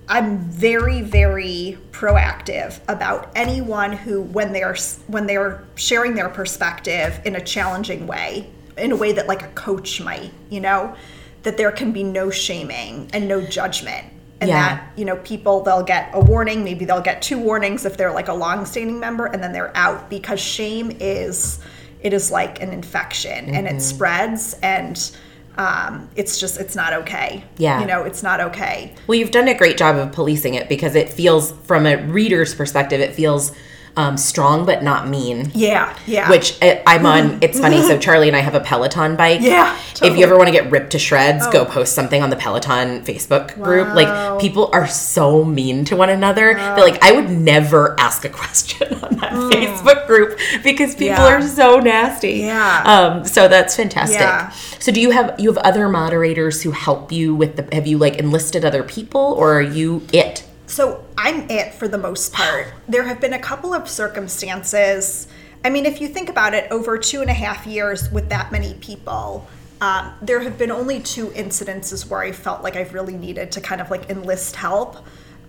[0.08, 4.76] i'm very very proactive about anyone who when they're
[5.08, 9.48] when they're sharing their perspective in a challenging way in a way that like a
[9.48, 10.94] coach might you know
[11.42, 14.06] that there can be no shaming and no judgment
[14.42, 14.74] and Yeah.
[14.74, 18.12] that you know people they'll get a warning maybe they'll get two warnings if they're
[18.12, 21.60] like a long-standing member and then they're out because shame is
[22.00, 23.76] it is like an infection and Mm-hmm.
[23.76, 25.16] it spreads and
[25.58, 27.80] um, it's just it's not okay Yeah.
[27.80, 30.94] you know it's not okay Well, you've done a great job of policing it because
[30.96, 33.52] it feels, from a reader's perspective, it feels
[33.96, 35.50] um, strong but not mean.
[35.54, 37.38] yeah yeah Which uh, I'm on.
[37.42, 37.82] It's funny.
[37.82, 39.40] So Charlie and I have a Peloton bike.
[39.42, 41.64] Yeah, If you ever want to get ripped to shreds, go Oh.
[41.66, 43.88] post something on the Peloton Facebook group.
[43.88, 43.94] Wow.
[43.94, 46.54] Like people are so mean to one another.
[46.54, 51.28] They're like, I would never ask a question on that Facebook group because people Mm.
[51.30, 51.34] Yeah.
[51.36, 52.32] are so nasty.
[52.40, 52.82] Yeah.
[52.86, 53.24] Um.
[53.26, 54.20] So that's fantastic.
[54.20, 54.50] Yeah.
[54.78, 57.68] So do you have you have other moderators who help you with the?
[57.74, 60.44] Have you like enlisted other people or are you it?
[60.72, 62.72] So I'm it for the most part.
[62.88, 65.28] There have been a couple of circumstances.
[65.62, 68.50] I mean, if you think about it, over two and a half years with that
[68.50, 69.46] many people,
[69.82, 73.60] um, there have been only two incidences where I felt like I've really needed to
[73.60, 74.96] kind of like enlist help.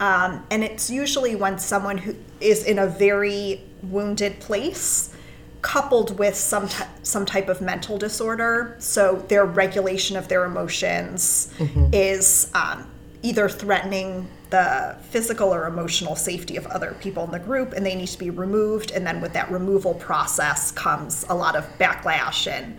[0.02, 5.16] Um, and it's usually when someone who is in a very wounded place
[5.62, 8.76] coupled with some ty- some type of mental disorder.
[8.80, 11.50] So their regulation of their emotions
[11.94, 12.90] is um,
[13.22, 17.96] either threatening the physical or emotional safety of other people in the group, and they
[17.96, 18.92] need to be removed.
[18.92, 22.78] And then with that removal process comes a lot of backlash and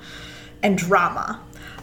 [0.63, 1.41] and drama.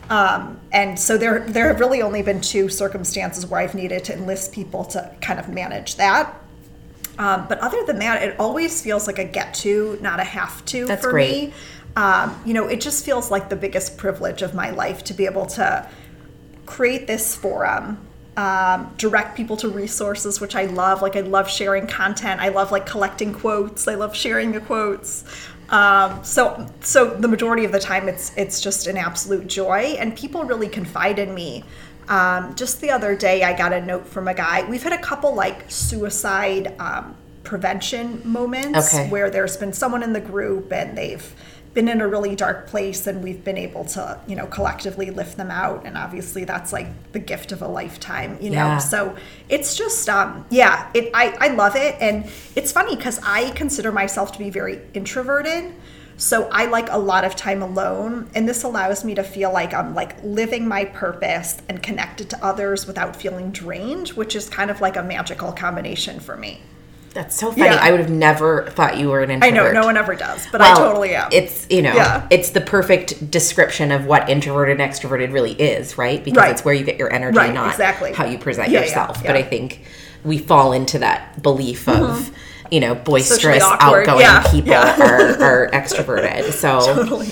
[0.10, 4.14] Um, and so there there have really only been two circumstances where I've needed to
[4.14, 6.42] enlist people to kind of manage that.
[7.20, 10.64] Um, but other than that, it always feels like a get to, not a have
[10.68, 11.50] to That's for great.
[11.50, 11.54] me.
[11.98, 15.26] Um, you know, it just feels like the biggest privilege of my life to be
[15.26, 15.90] able to
[16.66, 17.98] create this forum,
[18.38, 21.02] um, direct people to resources, which I love.
[21.02, 22.41] Like, I love sharing content.
[22.41, 23.88] I love like collecting quotes.
[23.88, 25.24] I love sharing the quotes.
[25.70, 30.15] Um, so, so the majority of the time, it's it's just an absolute joy, and
[30.15, 31.63] people really confide in me.
[32.10, 34.67] Um, just the other day, I got a note from a guy.
[34.70, 39.10] We've had a couple like suicide um, prevention moments Okay.
[39.10, 41.34] where there's been someone in the group and they've
[41.74, 45.38] been in a really dark place and we've been able to you know collectively lift
[45.38, 45.86] them out.
[45.86, 48.58] And obviously that's like the gift of a lifetime you know?
[48.58, 48.78] Yeah.
[48.78, 49.16] so
[49.50, 51.96] it's just um yeah it i i love it.
[52.00, 55.74] And it's funny because i consider myself to be very introverted.
[56.18, 58.30] So i like a lot of time alone.
[58.36, 62.46] And this allows me to feel like i'm like living my purpose and connected to
[62.46, 66.62] others without feeling drained which is kind of like a magical combination for me
[67.13, 67.63] That's so funny.
[67.65, 67.78] Yeah.
[67.82, 69.54] I would have never thought you were an introvert.
[69.54, 72.26] i know no one ever does but i totally am It's you know, Yeah.
[72.30, 76.24] it's the perfect description of what introverted and extroverted really is, right?
[76.24, 76.52] Because Right.
[76.52, 78.13] it's where you get your energy, Right, not exactly.
[78.13, 79.21] how you present Yeah, yourself.
[79.26, 79.36] But.
[79.36, 79.82] I think
[80.24, 82.32] we fall into that belief of
[82.69, 84.08] you know boisterous, Mm-hmm.
[84.08, 86.52] outgoing people are, are extroverted.
[86.54, 87.30] So totally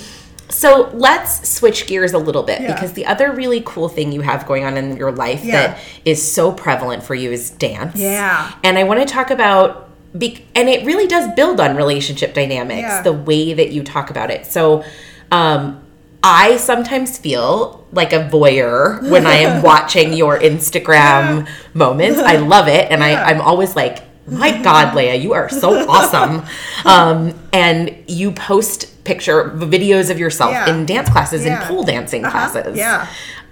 [0.50, 2.74] so let's switch gears a little bit Yeah.
[2.74, 5.68] because the other really cool thing you have going on in your life Yeah.
[5.68, 7.96] that is so prevalent for you is dance.
[7.96, 8.50] Yeah.
[8.64, 12.80] And I want to talk about be- and it really does build on relationship dynamics
[12.88, 13.02] Yeah.
[13.02, 14.44] the way that you talk about it.
[14.46, 14.82] So
[15.30, 15.80] um
[16.22, 22.18] I sometimes feel like a voyeur when I am watching your Instagram moments.
[22.18, 23.02] I love it and.
[23.02, 26.42] I I'm always like my God, Leah, you are so awesome.
[26.84, 30.70] Um, and you post picture videos of yourself Yeah.
[30.70, 31.58] in dance classes Yeah.
[31.60, 32.48] and pole dancing Uh-huh.
[32.50, 32.76] classes.
[32.76, 33.06] Yeah.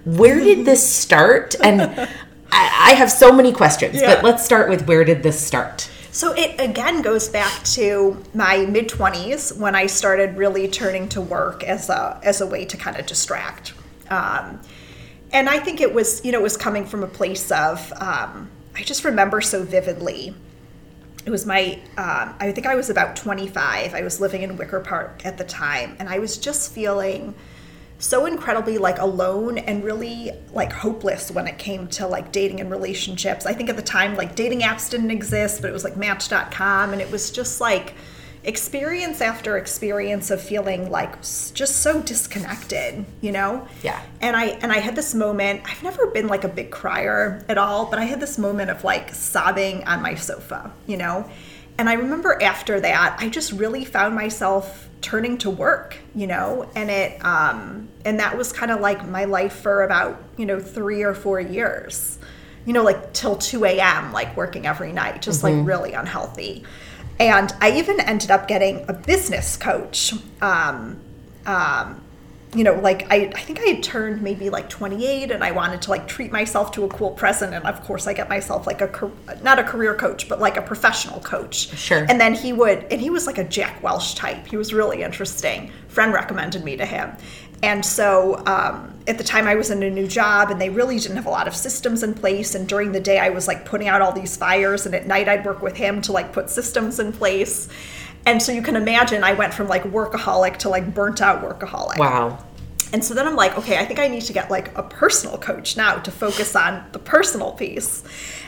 [0.05, 1.55] Where did this start?
[1.63, 2.07] And I,
[2.53, 4.15] I have so many questions, Yeah.
[4.15, 5.89] but let's start with where did this start?
[6.11, 11.21] So it again goes back to my mid 20s when I started really turning to
[11.21, 13.73] work as a as a way to kind of distract.
[14.11, 14.59] Um,
[15.33, 18.49] and I think it was, you know, it was coming from a place of um,
[18.75, 20.35] I just remember so vividly.
[21.29, 23.93] It was my, um, I think I was about 25.
[23.93, 27.35] I was living in Wicker Park at the time, and I was just feeling
[27.99, 32.71] so incredibly like alone and really like hopeless when it came to like dating and
[32.71, 33.45] relationships.
[33.45, 36.95] I think at the time like dating apps didn't exist, but it was like match.com
[36.95, 37.93] and it was just like
[38.45, 43.67] experience after experience of feeling like just so disconnected, you know?
[43.83, 44.01] Yeah.
[44.21, 47.59] And I and I had this moment, I've never been like a big crier at
[47.59, 51.29] all, but I had this moment of like sobbing on my sofa, you know?
[51.79, 56.69] And I remember after that, I just really found myself turning to work, you know,
[56.75, 60.59] and it um and that was kind of like my life for about, you know,
[60.61, 62.19] 3 or 4 years.
[62.67, 66.65] You know, like till 2 a.m., like working every night, just like really unhealthy.
[67.21, 70.15] And I even ended up getting a business coach.
[70.41, 71.01] Um,
[71.47, 72.03] um,
[72.55, 75.83] you know, like I, I think I had turned maybe like 28 and I wanted
[75.83, 77.53] to like treat myself to a cool present.
[77.53, 79.11] And of course, I get myself like a,
[79.43, 81.77] not a career coach, but like a professional coach.
[81.77, 82.07] Sure.
[82.09, 84.47] And then he would, and he was like a Jack Welch type.
[84.47, 85.71] He was really interesting.
[85.89, 87.17] Friend recommended me to him.
[87.63, 90.99] And so um, at the time I was in a new job and they really
[90.99, 92.55] didn't have a lot of systems in place.
[92.55, 95.29] And during the day I was like putting out all these fires and at night
[95.29, 97.69] I'd work with him to like put systems in place.
[98.27, 101.99] And so you can imagine I went from like workaholic to like burnt out workaholic.
[101.99, 102.45] Wow.
[102.93, 105.37] And so then I'm like, okay, I think I need to get like a personal
[105.37, 108.03] coach now to focus on the personal piece.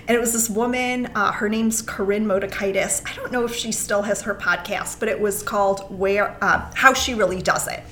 [0.08, 3.02] And it was this woman, uh, her name's Koren Motekaitis.
[3.06, 6.70] I don't know if she still has her podcast, but it was called "Where uh,
[6.74, 7.82] How She Really Does It."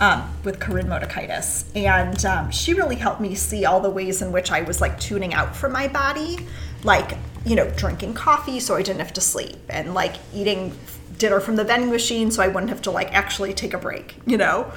[0.00, 1.64] Um, with Koren Motekaitis.
[1.74, 5.00] And um, she really helped me see all the ways in which I was like
[5.00, 6.46] tuning out from my body,
[6.84, 10.78] like, you know, drinking coffee so I didn't have to sleep, and like eating
[11.18, 14.14] dinner from the vending machine so I wouldn't have to like actually take a break,
[14.24, 14.72] you know?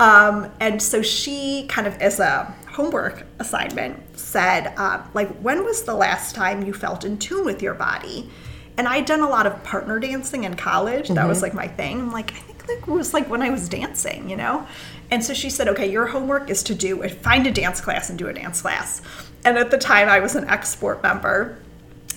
[0.00, 5.84] Um, and so she kind of, as a homework assignment, said, uh, like, when was
[5.84, 8.30] the last time you felt in tune with your body?
[8.78, 11.08] And I'd done a lot of partner dancing in college.
[11.08, 12.00] That was like my thing.
[12.00, 14.66] I'm like, I think like it was like when I was dancing, you know?
[15.10, 18.18] And so she said, okay, your homework is to do find a dance class and
[18.18, 19.00] do a dance class.
[19.44, 21.58] And at the time I was an XSport member.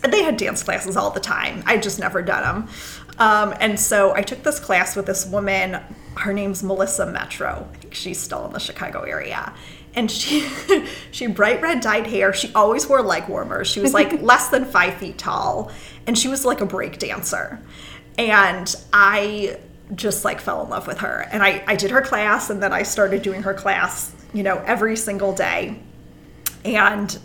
[0.04, 1.62] And they had dance classes all the time.
[1.66, 2.70] I'd just never done them.
[3.20, 5.82] Um, and so I took this class with this woman.
[6.16, 7.68] Her name's Melissa Metro.
[7.74, 9.54] I think she's still in the Chicago area.
[10.00, 10.48] And she,
[11.12, 12.32] she bright red dyed hair.
[12.34, 13.68] She always wore leg warmers.
[13.68, 15.72] She was like less than five feet tall,
[16.08, 17.60] and she was like a break dancer.
[18.18, 19.60] And I
[19.96, 21.28] just like fell in love with her.
[21.32, 24.64] And I, I did her class, and then I started doing her class, you know,
[24.66, 25.80] every single day
[26.64, 27.20] and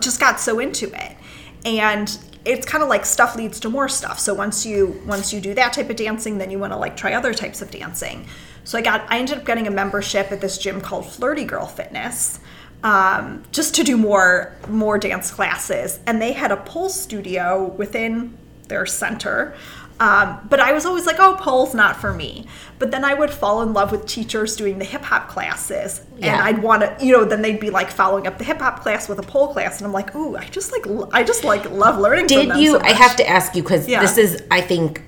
[0.00, 1.16] just got so into it
[1.64, 5.40] and it's kind of like stuff leads to more stuff so once you once you
[5.40, 8.26] do that type of dancing then you want to like try other types of dancing
[8.68, 11.66] so i got i ended up getting a membership at this gym called flirty girl
[11.66, 12.38] fitness
[12.84, 18.36] um, just to do more more dance classes and they had a pole studio within
[18.68, 19.54] their center
[20.00, 22.46] um, but I was always like, oh, pole's not for me.
[22.78, 26.40] But then I would fall in love with teachers doing the hip hop classes, and
[26.40, 29.08] I'd want to, you know, then they'd be like following up the hip hop class
[29.08, 31.98] with a pole class, and I'm like, ooh, I just like, I just like love
[31.98, 32.28] learning.
[32.28, 32.72] from Did them you?
[32.74, 34.00] so I have to ask you because Yeah.
[34.00, 35.02] this is, I think,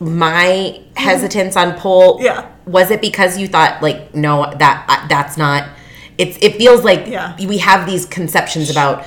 [0.00, 2.18] my hesitance on pole.
[2.20, 2.50] Yeah.
[2.66, 5.68] Was it because you thought like, no, that uh, that's not?
[6.18, 6.36] It's.
[6.40, 7.36] It feels like Yeah.
[7.46, 9.04] we have these conceptions about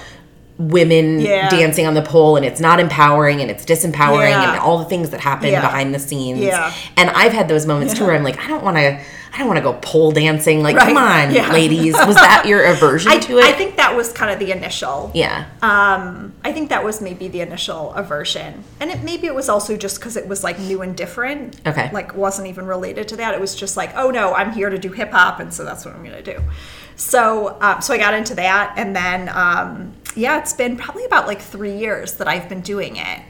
[0.60, 1.50] women Yeah.
[1.50, 4.52] dancing on the pole and it's not empowering and it's disempowering Yeah.
[4.52, 5.62] and all the things that happen Yeah.
[5.62, 6.40] behind the scenes.
[6.42, 6.72] Yeah.
[6.98, 9.00] And I've had those moments too where I'm like, I don't want to.
[9.32, 10.64] I don't want to go pole dancing.
[10.64, 10.88] Like, Right.
[10.88, 11.94] come on, ladies.
[11.94, 13.46] Was that your aversion I, to it?
[13.46, 15.12] I think that was kind of the initial.
[15.14, 15.44] Yeah.
[15.62, 19.78] Um, I think that was maybe the initial aversion, and it maybe it was also
[19.78, 21.62] just because it was like new and different.
[21.68, 21.92] Okay.
[21.94, 23.36] Like wasn't even related to that.
[23.36, 25.86] It was just like, oh no, I'm here to do hip hop, and so that's
[25.86, 26.40] what I'm gonna do.
[26.96, 31.28] So, um, so I got into that, and then um, yeah, it's been probably about
[31.28, 33.22] like three years that I've been doing it.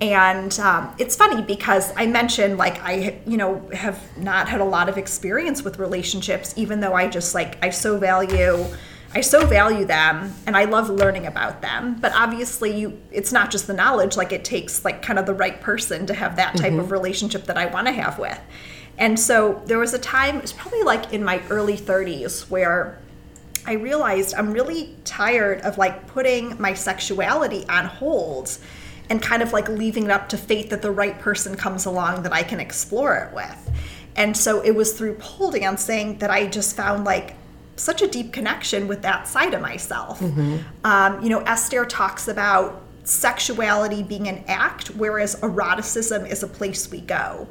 [0.00, 4.64] And um, it's funny because I mentioned like I, you know, have not had a
[4.64, 8.66] lot of experience with relationships, even though I just like I so value
[9.14, 11.96] I so value them and I love learning about them.
[11.98, 15.32] But obviously, you it's not just the knowledge, like it takes like kind of the
[15.32, 18.38] right person to have that type of relationship that I want to have with.
[18.98, 22.98] And so there was a time, it was probably like in my early 30s where
[23.66, 28.56] I realized I'm really tired of like putting my sexuality on hold
[29.10, 32.22] and kind of like leaving it up to fate that the right person comes along
[32.22, 33.70] that I can explore it with.
[34.16, 37.36] And so it was through pole dancing that I just found like
[37.76, 40.20] such a deep connection with that side of myself.
[40.84, 46.90] Um, you know, Esther talks about sexuality being an act, whereas eroticism is a place
[46.90, 47.46] we go.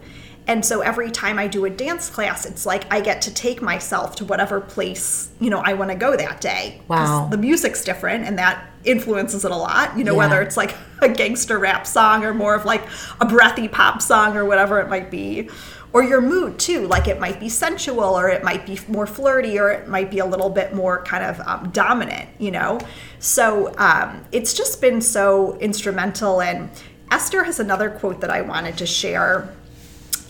[0.47, 3.61] And so every time I do a dance class, it's like I get to take
[3.63, 6.81] myself to whatever place, you know, I want to go that day.
[6.87, 7.27] Wow.
[7.31, 10.17] The music's different and that influences it a lot, you know, Yeah.
[10.19, 12.83] whether it's like a gangster rap song or more of like
[13.19, 15.49] a breathy pop song or whatever it might be.
[15.93, 16.85] or your mood too.
[16.87, 20.19] Like it might be sensual, or it might be more flirty, or it might be
[20.19, 22.81] a little bit more kind of um, dominant, you know?
[23.19, 26.41] So um, it's just been so instrumental.
[26.41, 26.69] And
[27.11, 29.47] Esther has another quote that I wanted to share.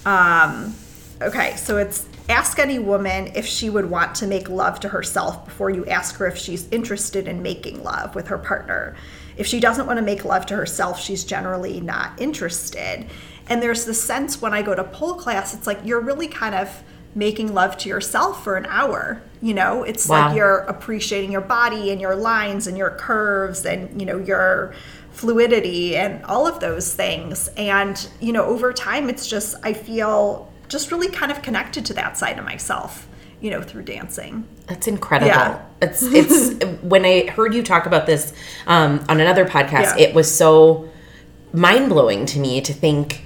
[0.06, 0.74] Um,
[1.22, 5.45] okay, so it's ask any woman if she would want to make love to herself
[5.45, 8.95] before you ask her if she's interested in making love with her partner.
[9.38, 13.06] If she doesn't want to make love to herself, she's generally not interested.
[13.47, 16.56] And there's this sense when I go to pole class, it's like you're really kind
[16.56, 16.84] of
[17.14, 19.22] making love to yourself for an hour.
[19.41, 20.28] You know, it's Wow.
[20.28, 24.74] like you're appreciating your body and your lines and your curves and, you know, your
[25.16, 27.47] fluidity and all of those things.
[27.57, 31.93] And, you know, over time, it's just, I feel just really kind of connected to
[31.93, 33.07] that side of myself,
[33.39, 34.45] you know, through dancing.
[34.68, 35.30] That's incredible.
[35.30, 35.63] Yeah.
[35.82, 38.34] It's it's when I heard you talk about this
[38.68, 40.07] um, on another podcast, Yeah.
[40.09, 40.89] it was so
[41.53, 43.24] mind blowing to me to think.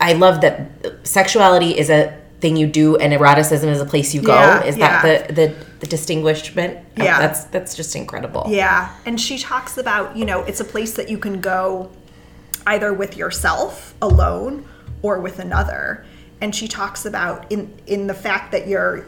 [0.00, 0.70] I love that
[1.04, 4.34] sexuality is a thing you do, and eroticism is a place you go.
[4.34, 5.02] Yeah, is yeah.
[5.02, 6.78] that the the, the distinguishment?
[6.98, 7.18] Oh, Yeah.
[7.18, 8.46] that's that's just incredible.
[8.48, 8.94] Yeah.
[9.06, 11.90] And she talks about, you know, it's a place that you can go
[12.66, 14.66] either with yourself alone
[15.02, 16.04] or with another.
[16.40, 19.06] And she talks about in in the fact that you're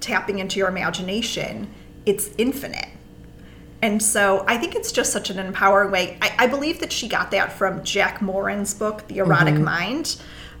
[0.00, 1.72] tapping into your imagination,
[2.06, 2.88] it's infinite.
[3.82, 6.16] And so I think it's just such an empowering way.
[6.22, 9.64] I, I believe that she got that from Jack Morin's book, The Erotic mm-hmm.
[9.64, 10.16] Mind.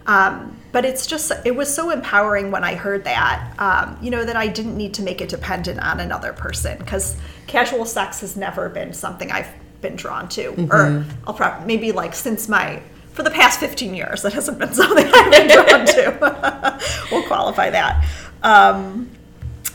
[0.06, 4.24] Um, but it's just, it was so empowering when I heard that, um, you know,
[4.24, 8.36] that I didn't need to make it dependent on another person because casual sex has
[8.36, 10.54] never been something I've been drawn to.
[10.72, 12.82] Or I'll probably, maybe like since my,
[13.12, 16.80] for the past 15 years, that hasn't been something I've been drawn to.
[17.12, 18.04] we'll qualify that.
[18.42, 19.10] Um,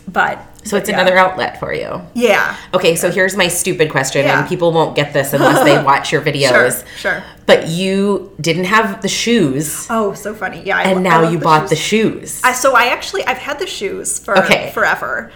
[0.07, 0.95] but So it's yeah.
[0.99, 2.01] another outlet for you.
[2.13, 2.55] Yeah.
[2.74, 4.39] Okay, so here's my stupid question, Yeah.
[4.39, 6.84] and people won't get this unless they watch your videos.
[6.86, 7.13] sure.
[7.13, 7.24] sure.
[7.45, 10.61] But you didn't have the shoes, Oh, so funny.
[10.63, 10.78] Yeah.
[10.80, 12.32] I and lo- now you the bought the shoes.
[12.34, 12.41] shoes.
[12.43, 14.72] I, so I actually I've had the shoes for Okay.
[14.74, 15.32] forever.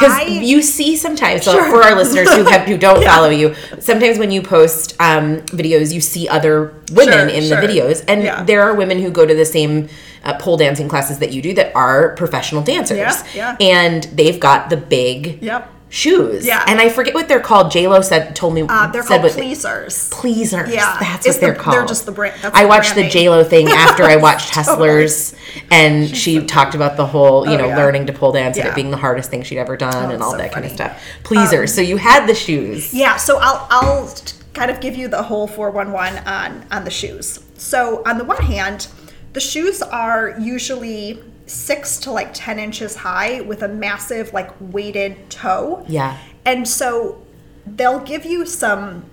[0.00, 1.70] Because you see sometimes, so Sure.
[1.70, 5.92] for our listeners who have who don't follow you, sometimes when you post um, videos,
[5.92, 7.60] you see other women Sure, in sure.
[7.60, 8.42] the videos, and Yeah.
[8.44, 9.88] there are women who go to the same
[10.24, 13.56] uh, pole dancing classes that you do that are professional dancers, Yeah, yeah.
[13.60, 15.70] and they've got the big Yep.
[15.90, 16.64] Shoes, Yeah.
[16.66, 17.70] and I forget what they're called.
[17.70, 20.08] J Lo said told me uh, they're said called pleasers.
[20.10, 20.72] pleasers.
[20.72, 21.76] Yeah, that's it's what they're the- called.
[21.76, 24.16] they're just the brand- that's I the watched the brand J Lo thing after I
[24.16, 25.34] watched Hustlers,
[25.70, 27.76] and she talked about the whole, you Oh, know, yeah.
[27.76, 30.32] learning to pole dance and it being the hardest thing she'd ever done, and all
[30.32, 30.72] so that kind of.
[30.72, 31.02] Um, stuff.
[31.24, 31.74] Pleasers.
[31.74, 32.92] so you had the shoes.
[32.92, 34.14] Yeah, so I'll I'll
[34.54, 37.40] kind of give you the whole 411 on on the shoes.
[37.56, 38.88] So on the one hand,
[39.32, 45.30] the shoes are usually six to like 10 inches high with a massive like weighted
[45.30, 45.84] toe.
[45.88, 46.18] Yeah.
[46.44, 47.24] And so
[47.66, 49.04] they'll give you some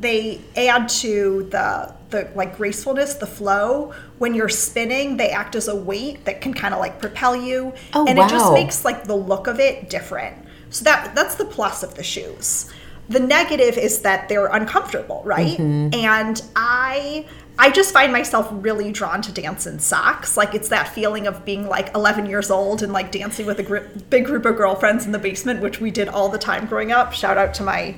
[0.00, 3.92] they add to the the like gracefulness, the flow.
[4.18, 7.72] When you're spinning, they act as a weight that can kind of like propel you.
[7.94, 10.36] Oh, and it just makes like the look of it different.
[10.70, 12.72] So that that's the plus of the shoes.
[13.08, 15.58] The negative is that they're uncomfortable, right?
[15.58, 15.94] Mm-hmm.
[15.94, 17.26] And I
[17.60, 20.34] I just find myself really drawn to dance in socks.
[20.38, 23.62] Like it's that feeling of being like 11 years old and like dancing with a
[23.62, 26.90] gr- big group of girlfriends in the basement, which we did all the time growing
[26.90, 27.12] up.
[27.12, 27.96] Shout out to my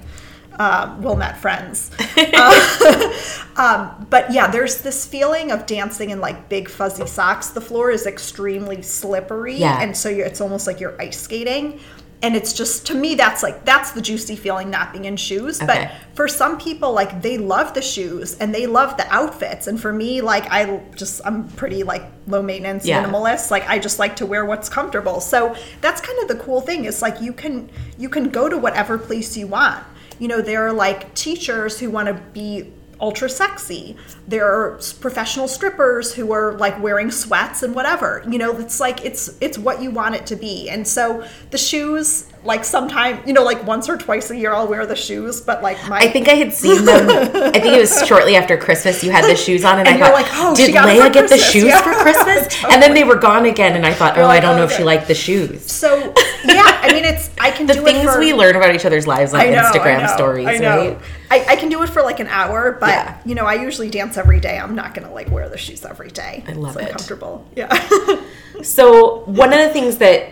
[0.58, 1.90] um, Wilmette friends.
[2.34, 3.12] Uh,
[3.56, 7.50] um, but yeah, there's this feeling of dancing in like big fuzzy socks.
[7.50, 9.80] The floor is extremely slippery, Yeah.
[9.82, 11.78] and so you're, it's almost like you're ice skating.
[12.22, 15.60] And it's just to me that's like that's the juicy feeling not being in shoes.
[15.60, 15.90] Okay.
[15.90, 19.66] But for some people, like they love the shoes and they love the outfits.
[19.66, 23.02] And for me, like I just I'm pretty like low maintenance Yeah.
[23.02, 23.50] minimalist.
[23.50, 25.20] Like I just like to wear what's comfortable.
[25.20, 27.68] So that's kind of the cool thing is like you can
[27.98, 29.84] you can go to whatever place you want.
[30.20, 32.72] You know, there are like teachers who want to be
[33.02, 33.96] ultra sexy.
[34.28, 38.24] There are professional strippers who are like wearing sweats and whatever.
[38.30, 40.70] You know, it's like it's it's what you want it to be.
[40.70, 44.68] And so the shoes, like sometime, you know, like once or twice a year I'll
[44.68, 47.08] wear the shoes, but like my I think I had seen them.
[47.10, 49.02] I think it was shortly after Christmas.
[49.02, 51.38] You had the shoes on, and, And I thought, like, oh, did Leah get the
[51.38, 51.82] shoes Yeah.
[51.82, 52.64] for Christmas?
[52.70, 54.72] And then they were gone again, and I thought, oh, I don't know oh, if
[54.72, 55.70] she liked the shoes.
[55.70, 58.84] so yeah, I mean it's I can The do things for, we learn about each
[58.84, 60.98] other's lives on know, Instagram know, stories, right?
[61.32, 63.18] I, I can do it for like an hour, but Yeah.
[63.24, 64.58] you know, I usually dance every day.
[64.58, 66.44] I'm not gonna like wear the shoes every day.
[66.46, 66.90] I love it's it.
[66.90, 67.46] uncomfortable.
[67.56, 67.68] Yeah.
[68.62, 70.28] So one of the things that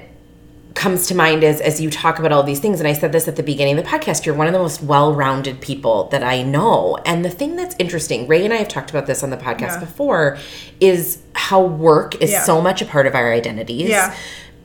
[0.74, 3.26] comes to mind is as you talk about all these things, and I said this
[3.26, 6.42] at the beginning of the podcast, you're one of the most well-rounded people that I
[6.42, 6.96] know.
[7.04, 9.60] And the thing that's interesting, Ray and I have talked about this on the podcast
[9.72, 9.80] Yeah.
[9.80, 10.38] before,
[10.80, 12.42] is how work is Yeah.
[12.42, 13.88] so much a part of our identities.
[13.88, 14.14] Yeah.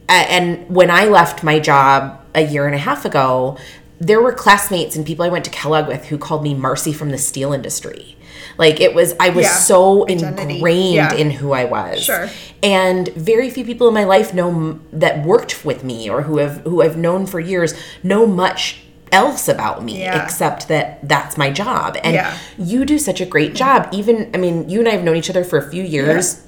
[0.08, 3.58] And when I left my job a year and a half ago,
[4.00, 7.12] there were classmates and people I went to Kellogg with who called me Marcy from
[7.12, 8.18] the steel industry.
[8.58, 9.52] Like it was, I was Yeah.
[9.52, 10.56] so Identity.
[10.56, 11.14] ingrained Yeah.
[11.14, 12.02] in who I was.
[12.04, 12.30] Sure.
[12.64, 16.62] And very few people in my life know that worked with me or who have
[16.64, 17.74] who I've known for years
[18.04, 18.82] know much
[19.12, 20.22] else about me Yeah.
[20.24, 21.98] except that that's my job.
[22.04, 22.20] And
[22.58, 23.88] you do such a great job.
[23.92, 26.42] Even I mean, you and I have known each other for a few years.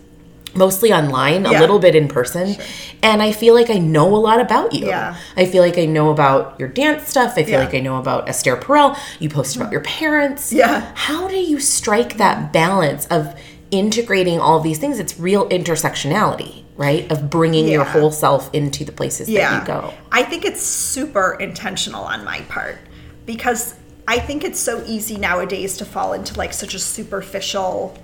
[0.57, 2.55] Mostly online, a little bit in person.
[3.03, 4.87] And I feel like I know a lot about you.
[4.87, 5.15] Yeah.
[5.35, 7.33] I feel like I know about your dance stuff.
[7.37, 7.65] I feel Yeah.
[7.65, 8.97] like I know about Esther Perel.
[9.19, 10.51] You post about your parents.
[10.51, 10.91] Yeah.
[10.95, 13.35] How do you strike that balance of
[13.69, 14.99] integrating all these things?
[14.99, 17.09] It's real intersectionality, right?
[17.11, 19.93] Of bringing your whole self into the places that you go.
[20.11, 22.77] I think it's super intentional on my part
[23.25, 23.75] because
[24.07, 27.97] I think it's so easy nowadays to fall into like such a superficial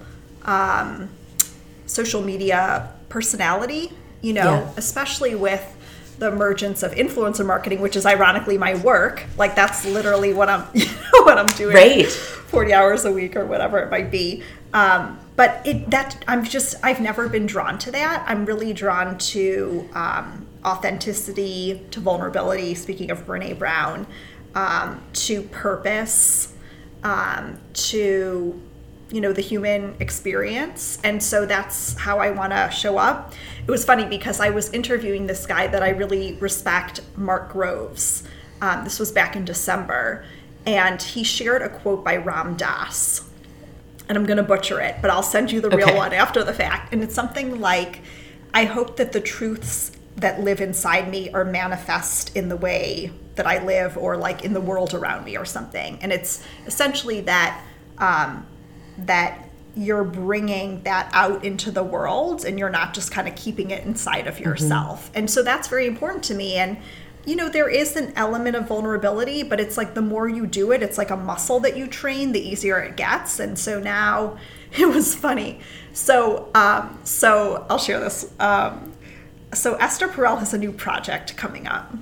[0.43, 1.09] um,
[1.85, 4.71] social media personality, you know, Yeah.
[4.77, 5.63] especially with
[6.19, 9.23] the emergence of influencer marketing, which is ironically my work.
[9.37, 11.75] Like that's literally what I'm, you know, what I'm doing.
[11.75, 12.07] Right.
[12.07, 14.43] 40 hours a week or whatever it might be.
[14.73, 18.23] Um, but it that I'm just I've never been drawn to that.
[18.27, 22.75] I'm really drawn to um, authenticity, to vulnerability.
[22.75, 24.05] Speaking of Brene Brown,
[24.55, 26.53] um, to purpose,
[27.03, 28.61] um, to
[29.13, 33.33] you know the human experience, and so that's how I want to show up.
[33.65, 38.23] It was funny because I was interviewing this guy that I really respect, Mark Groves.
[38.61, 40.25] Um, this was back in December,
[40.65, 43.29] and he shared a quote by Ram Dass
[44.09, 46.53] and I'm going to butcher it, but I'll send you the real one after the
[46.53, 46.93] fact.
[46.93, 48.01] And it's something like,
[48.53, 53.47] I hope that the truths that live inside me are manifest in the way that
[53.47, 55.97] I live or like in the world around me or something.
[56.01, 57.63] And it's essentially that,
[57.97, 58.45] um,
[58.99, 63.71] that you're bringing that out into the world and you're not just kind of keeping
[63.71, 65.09] it inside of yourself.
[65.15, 66.55] And so that's very important to me.
[66.55, 66.77] And
[67.25, 70.71] you know, there is an element of vulnerability, but it's like the more you do
[70.71, 73.39] it, it's like a muscle that you train, the easier it gets.
[73.39, 74.37] And so now
[74.77, 75.59] it was funny.
[75.93, 78.31] So, um, so I'll share this.
[78.39, 78.93] Um,
[79.53, 81.93] so Esther Perel has a new project coming up,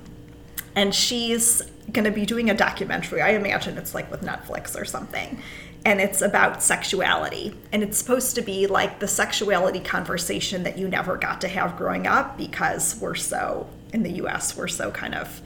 [0.74, 1.62] and she's
[1.92, 3.20] going to be doing a documentary.
[3.20, 5.40] I imagine it's like with Netflix or something.
[5.84, 7.54] And it's about sexuality.
[7.72, 11.76] And it's supposed to be like the sexuality conversation that you never got to have
[11.76, 15.42] growing up because we're so, in the US, we're so kind of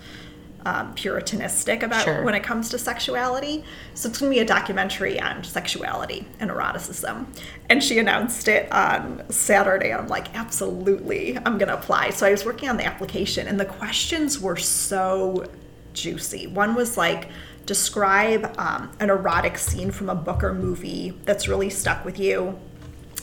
[0.66, 2.24] um, puritanistic about Sure.
[2.24, 3.64] when it comes to sexuality.
[3.94, 7.32] So it's going to be a documentary on sexuality and eroticism.
[7.70, 9.94] And she announced it on Saturday.
[9.94, 12.10] I'm like, absolutely, I'm going to apply.
[12.10, 15.46] So I was working on the application, and the questions were so
[15.92, 16.48] juicy.
[16.48, 17.28] One was like,
[17.66, 22.58] describe um, an erotic scene from a book or movie that's really stuck with you.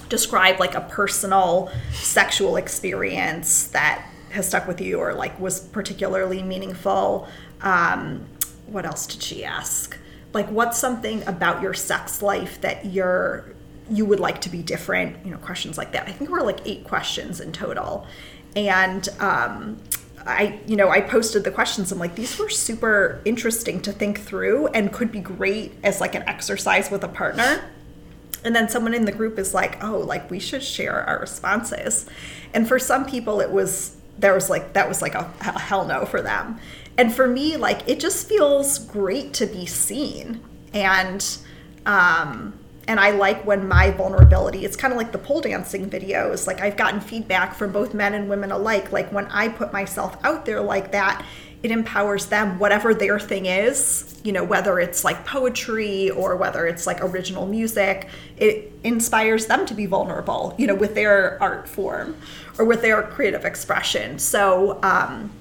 [0.10, 6.44] Describe like a personal sexual experience that has stuck with you or like was particularly
[6.44, 7.28] meaningful.
[7.62, 8.26] Um,
[8.68, 9.98] what else did she ask?
[10.34, 13.46] Like what's something about your sex life that you're
[13.90, 15.26] you would like to be different?
[15.26, 16.08] You know questions like that.
[16.08, 18.06] I think we're like eight questions in total.
[18.56, 19.80] And um,
[20.26, 21.92] I, you know, I posted the questions.
[21.92, 26.16] I'm like, these were super interesting to think through and could be great as like
[26.16, 27.64] an exercise with a partner.
[28.44, 32.06] And then someone in the group is like, oh, like we should share our responses.
[32.54, 35.86] And for some people, it was, there was like, that was like a, a hell
[35.86, 36.60] no for them.
[36.98, 40.42] And for me, like, it just feels great to be seen.
[40.74, 41.26] And,
[41.86, 42.54] um,
[42.88, 46.48] and I like when my vulnerability, it's kind of like the pole dancing videos.
[46.48, 48.92] Like, I've gotten feedback from both men and women alike.
[48.92, 51.26] Like, when I put myself out there like that,
[51.64, 56.68] it empowers them, whatever their thing is, you know, whether it's like poetry or whether
[56.68, 61.70] it's like original music, it inspires them to be vulnerable, you know, with their art
[61.70, 62.18] form
[62.60, 64.20] or with their creative expression.
[64.20, 65.32] So, um,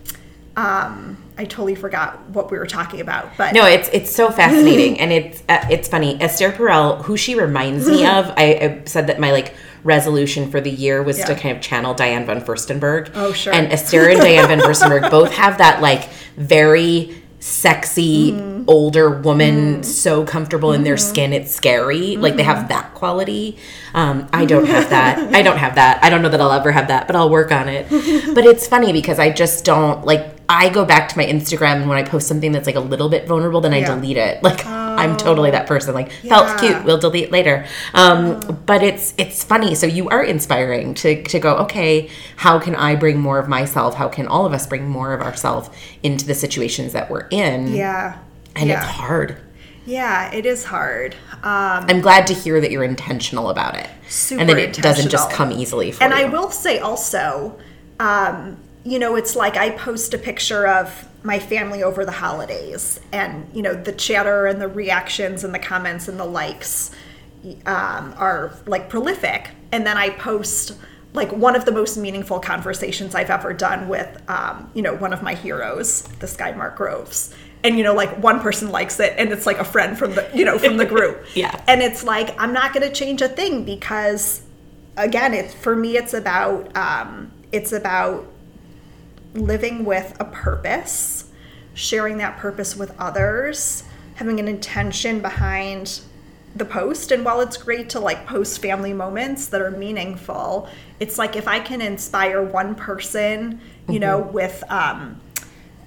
[0.57, 5.01] um, I totally forgot what we were talking about, but No, it's it's so fascinating,
[5.01, 6.21] and it's uh, it's funny.
[6.21, 9.55] Esther Perel, who she reminds me of, I, I said that my like
[9.85, 13.11] resolution for the year was to kind of channel Diane von Furstenberg.
[13.15, 13.53] Oh, sure.
[13.53, 18.65] And Esther and Diane von Furstenberg both have that like very sexy Mm-hmm.
[18.69, 21.11] older woman, so comfortable in their Mm-hmm.
[21.11, 22.17] skin, it's scary.
[22.17, 23.59] Like they have that quality.
[23.95, 25.35] Um, I don't have that.
[25.35, 25.99] I don't have that.
[26.05, 27.89] I don't know that I'll ever have that, but I'll work on it.
[28.35, 30.42] But it's funny because I just don't like.
[30.53, 33.09] I go back to my Instagram and when I post something that's like a little
[33.09, 33.95] bit vulnerable, then I Yeah.
[33.95, 34.43] delete it.
[34.53, 35.95] Like I'm totally that person.
[35.95, 37.65] Like felt cute, we'll delete later.
[37.95, 39.75] Um, But it's it's funny.
[39.75, 41.57] So you are inspiring to to go.
[41.65, 43.95] Okay, how can I bring more of myself?
[43.95, 45.71] How can all of us bring more of ourselves
[46.03, 47.75] into the situations that we're in?
[47.75, 48.19] yeah,
[48.55, 48.77] and yeah.
[48.77, 49.39] it's hard.
[49.87, 51.17] Yeah, it is hard.
[51.43, 55.11] Um, I'm glad to hear that you're intentional about it, Super and that it doesn't
[55.11, 56.21] just come easily for and you.
[56.21, 57.59] I will say also,
[57.99, 62.99] um, you know, it's like I post a picture of my family over the holidays,
[63.13, 66.91] and you know, the chatter and the reactions and the comments and the likes.
[67.67, 70.77] um, are like prolific, and then I post
[71.15, 75.13] like one of the most meaningful conversations I've ever done with, um, you know, one
[75.13, 77.35] of my heroes, this guy Mark Groves.
[77.65, 80.29] And you know, like one person likes it, and it's like a friend from the,
[80.35, 81.27] you know, from the group.
[81.35, 81.63] Yeah.
[81.69, 84.43] And it's like I'm not going to change a thing because,
[84.97, 88.27] again, it's for me, it's about, um, it's about
[89.35, 91.31] living with a purpose,
[91.75, 96.01] sharing that purpose with others, having an intention behind
[96.55, 97.13] the post.
[97.13, 100.69] And while it's great to like post family moments that are meaningful
[101.03, 105.21] it's like if i can inspire one person you know with um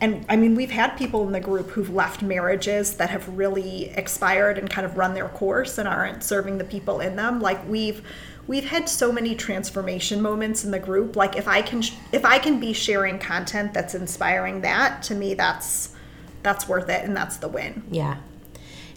[0.01, 3.85] and i mean we've had people in the group who've left marriages that have really
[3.91, 7.39] expired and kind of run their course and aren't serving the people in them.
[7.39, 8.05] Like we've
[8.47, 11.81] we've had so many transformation moments in the group like if i can
[12.11, 15.95] if i can be sharing content that's inspiring that to me that's
[16.43, 18.17] that's worth it and that's the win Yeah.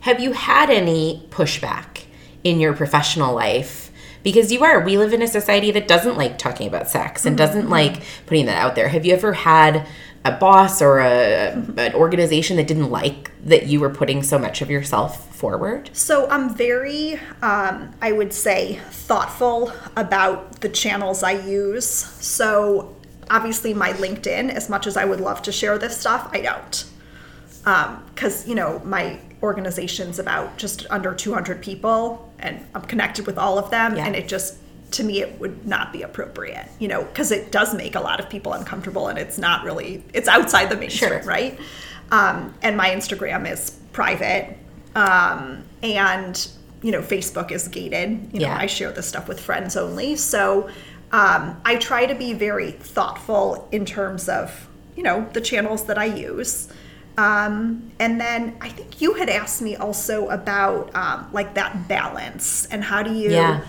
[0.02, 2.04] Have you had any pushback
[2.44, 3.90] in your professional life?
[4.22, 7.36] Because you are, we live in a society that doesn't like talking about sex and
[7.36, 7.46] mm-hmm.
[7.46, 8.26] doesn't like mm-hmm.
[8.26, 8.88] putting that out there.
[8.88, 9.86] Have you ever had
[10.24, 14.60] a boss or a, an organization that didn't like that you were putting so much
[14.60, 15.90] of yourself forward?
[15.92, 21.86] So I'm very, um, I would say, thoughtful about the channels I use.
[21.86, 22.96] So
[23.30, 26.84] obviously, my LinkedIn, as much as I would love to share this stuff, I don't.
[28.14, 33.58] Because, you know, my organization's about just under 200 people and I'm connected with all
[33.58, 33.96] of them.
[33.96, 34.06] Yeah.
[34.06, 34.56] And it just,
[34.92, 38.20] to me, it would not be appropriate, you know, because it does make a lot
[38.20, 41.22] of people uncomfortable and it's not really, it's outside the mainstream, Sure.
[41.22, 41.58] right?
[42.10, 44.56] Um, and my Instagram is private.
[44.94, 46.48] Um, and,
[46.82, 48.10] you know, Facebook is gated.
[48.32, 48.56] You know, Yeah.
[48.56, 50.16] I share this stuff with friends only.
[50.16, 50.68] So
[51.12, 55.98] um, I try to be very thoughtful in terms of, you know, the channels that
[55.98, 56.68] I use.
[57.18, 62.66] Um, and then I think you had asked me also about um, like that balance
[62.70, 63.60] and how do you, Yeah.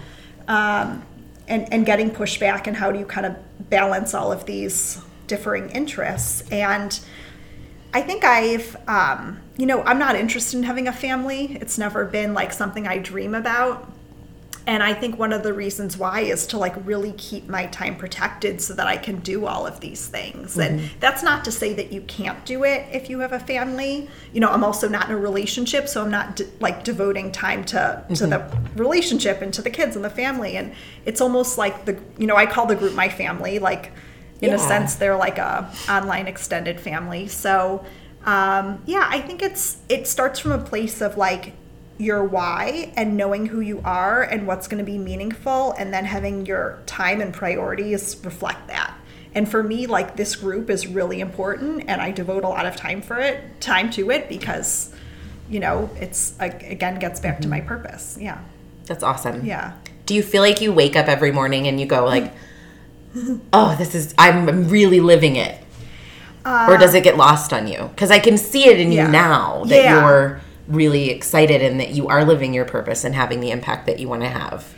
[0.49, 1.05] Um,
[1.47, 3.35] and, and getting pushback and how do you kind of
[3.69, 6.43] balance all of these differing interests.
[6.51, 6.99] And
[7.93, 11.57] I think I've, um, you know, I'm not interested in having a family.
[11.61, 13.89] It's never been like something I dream about.
[14.69, 17.95] And I think one of the reasons why is to like really keep my time
[17.95, 20.59] protected so that I can do all of these things.
[20.59, 24.07] And that's not to say that you can't do it if you have a family.
[24.31, 27.63] You know, I'm also not in a relationship, so I'm not de- like devoting time
[27.65, 28.45] to to the
[28.75, 30.55] relationship and to the kids and the family.
[30.55, 33.57] And it's almost like the you know I call the group my family.
[33.57, 33.91] Like
[34.39, 34.55] in Yeah.
[34.57, 37.27] a sense, they're like a online extended family.
[37.27, 37.83] So
[38.23, 41.53] um, yeah, I think it's it starts from a place of like
[41.99, 46.05] your why and knowing who you are and what's going to be meaningful and then
[46.05, 48.97] having your time and priorities reflect that
[49.35, 52.75] and for me like this group is really important and i devote a lot of
[52.75, 54.95] time for it time to it because
[55.49, 57.67] you know it's again gets back to my mm-hmm.
[57.67, 58.39] purpose yeah
[58.85, 59.45] That's awesome.
[59.45, 59.73] yeah
[60.05, 62.33] Do you feel like you wake up every morning and you go like,
[63.53, 65.55] "Oh, this is I'm really living it,"
[66.45, 67.89] or does uh, it get lost on you?
[67.93, 69.05] Because I can see it in Yeah.
[69.05, 69.99] you now that Yeah.
[69.99, 73.99] you're really excited and that you are living your purpose and having the impact that
[73.99, 74.73] you want to have.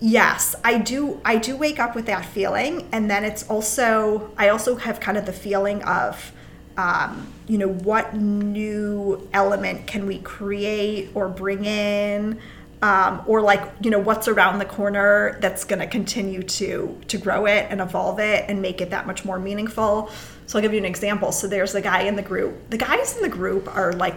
[0.00, 1.20] Yes, I do.
[1.24, 5.18] I do wake up with that feeling, and then it's also I also have kind
[5.18, 6.32] of the feeling of,
[6.78, 12.40] um, you know, what new element can we create or bring in,
[12.80, 17.18] um, or like you know what's around the corner that's going to continue to to
[17.18, 20.10] grow it and evolve it and make it that much more meaningful.
[20.46, 21.30] So I'll give you an example.
[21.30, 22.70] So there's a guy in the group.
[22.70, 24.16] The guys in the group are like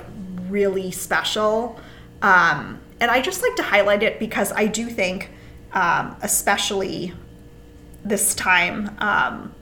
[0.53, 1.79] really special.
[2.21, 5.29] Um, and I just like to highlight it because I do think,
[5.73, 7.13] um, especially
[8.05, 9.53] this time, um,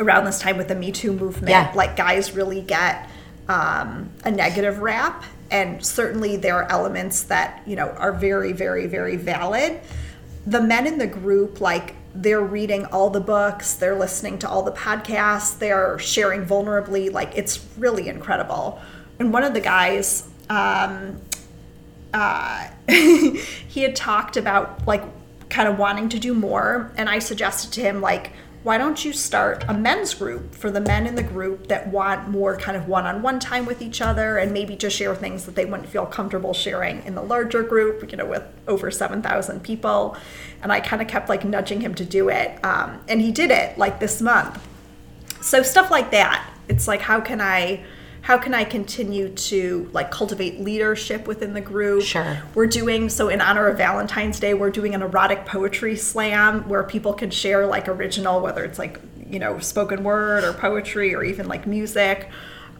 [0.00, 1.70] around this time with the Me Too movement, Yeah.
[1.74, 3.08] like guys really get
[3.46, 5.22] um, a negative rap.
[5.50, 9.78] And certainly there are elements that, you know, are very, very, very valid.
[10.46, 14.62] The men in the group, like, they're reading all the books, they're listening to all
[14.62, 17.12] the podcasts, they're sharing vulnerably.
[17.12, 18.80] Like, it's really incredible.
[19.18, 21.20] And one of the guys, um,
[22.12, 25.02] uh, he had talked about like
[25.50, 28.32] kind of wanting to do more and i suggested to him like
[28.64, 32.30] why don't you start a men's group for the men in the group that want
[32.30, 35.66] more kind of one-on-one time with each other and maybe just share things that they
[35.66, 40.16] wouldn't feel comfortable sharing in the larger group you know with over 7000 people.
[40.62, 43.50] And i kind of kept like nudging him to do it um, and he did
[43.50, 44.66] it like this month.
[45.42, 46.48] So stuff like that.
[46.66, 47.84] It's like how can i
[48.24, 52.42] how can i continue to like cultivate leadership within the group Sure.
[52.54, 56.82] we're doing so in honor of valentine's day we're doing an erotic poetry slam where
[56.84, 61.22] people can share like original whether it's like you know spoken word or poetry or
[61.22, 62.28] even like music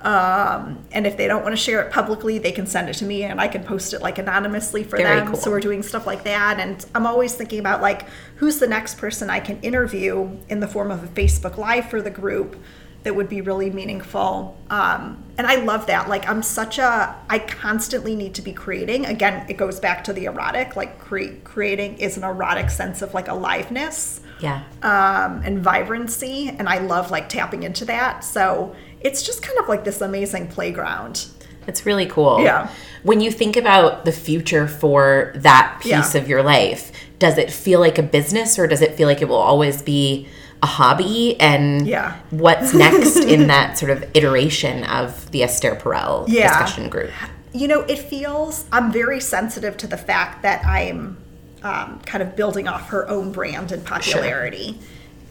[0.03, 3.07] Um, and if they don't want to share it publicly, they can send it to
[3.07, 5.29] me and I can post it like anonymously for Very them.
[5.29, 5.37] cool.
[5.37, 6.61] So we're doing stuff like that.
[6.61, 8.05] And I'm always thinking about like
[8.37, 12.03] who's the next person I can interview in the form of a Facebook Live for
[12.03, 12.57] the group
[13.05, 14.57] that would be really meaningful.
[14.71, 16.09] Um, and I love that.
[16.09, 19.05] Like I'm such a, I constantly need to be creating.
[19.07, 20.75] Again, it goes back to the erotic.
[20.75, 24.65] Like cre- creating is an erotic sense of like aliveness Yeah.
[24.83, 28.25] um, and vibrancy, and I love like tapping into that.
[28.25, 31.27] So it's just kind of like this amazing playground.
[31.67, 32.43] It's really cool.
[32.43, 32.71] Yeah.
[33.03, 36.21] When you think about the future for that piece Yeah.
[36.23, 39.29] of your life, does it feel like a business or does it feel like it
[39.29, 40.27] will always be
[40.65, 41.39] a hobby?
[41.41, 42.17] And Yeah.
[42.31, 46.49] what's next in that sort of iteration of the Esther Perel Yeah.
[46.49, 47.11] discussion group?
[47.53, 51.19] You know, it feels I'm very sensitive to the fact that I'm
[51.63, 54.79] um, kind of building off her own brand and popularity,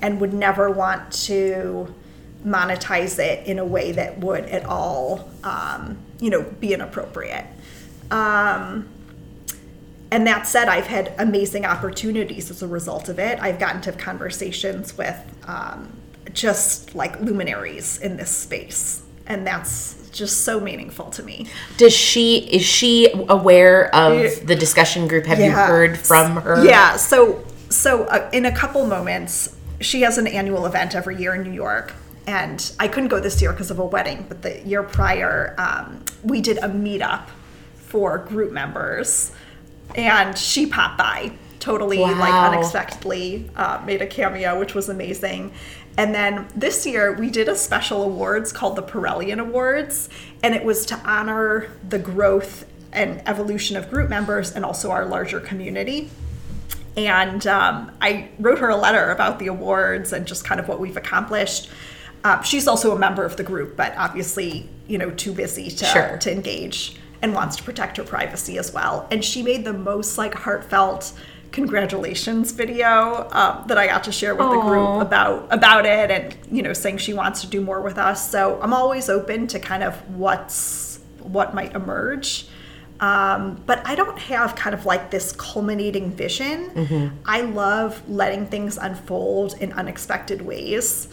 [0.02, 1.94] and would never want to
[2.44, 7.46] monetize it in a way that would at all, um, you know, be inappropriate.
[8.10, 8.90] Um,
[10.14, 13.40] and that said, I've had amazing opportunities as a result of it.
[13.42, 15.92] I've gotten to have conversations with um,
[16.34, 21.48] just like luminaries in this space, and that's just so meaningful to me.
[21.78, 25.26] Does she is she aware of the discussion group?
[25.26, 26.64] Have you heard from her?
[26.64, 26.96] Yeah.
[26.98, 31.42] So so uh, in a couple moments, she has an annual event every year in
[31.42, 31.92] New York,
[32.28, 34.28] and I couldn't go this year because of a wedding.
[34.30, 37.30] But the year prior, um, we did a meetup
[37.76, 39.32] for group members,
[39.96, 45.54] and she popped by totally like unexpectedly, uh, made a cameo, which was amazing.
[45.98, 50.10] And then this year we did a special awards called the Perelian Awards,
[50.42, 55.06] and it was to honor the growth and evolution of group members and also our
[55.06, 56.10] larger community.
[56.98, 60.80] And um, I wrote her a letter about the awards and just kind of what
[60.80, 61.70] we've accomplished.
[62.24, 65.86] Um, she's also a member of the group, but obviously, you know, too busy to,
[65.86, 66.18] Sure.
[66.18, 69.08] to engage and wants to protect her privacy as well.
[69.10, 71.14] And she made the most like heartfelt
[71.52, 76.36] congratulations video um, that I got to share with the group about about it, and
[76.52, 78.30] you know, saying she wants to do more with us.
[78.30, 82.48] So I'm always open to kind of what's what might emerge.
[83.00, 86.70] Um, but I don't have kind of like this culminating vision.
[86.70, 87.18] Mm-hmm.
[87.26, 91.08] I love letting things unfold in unexpected ways.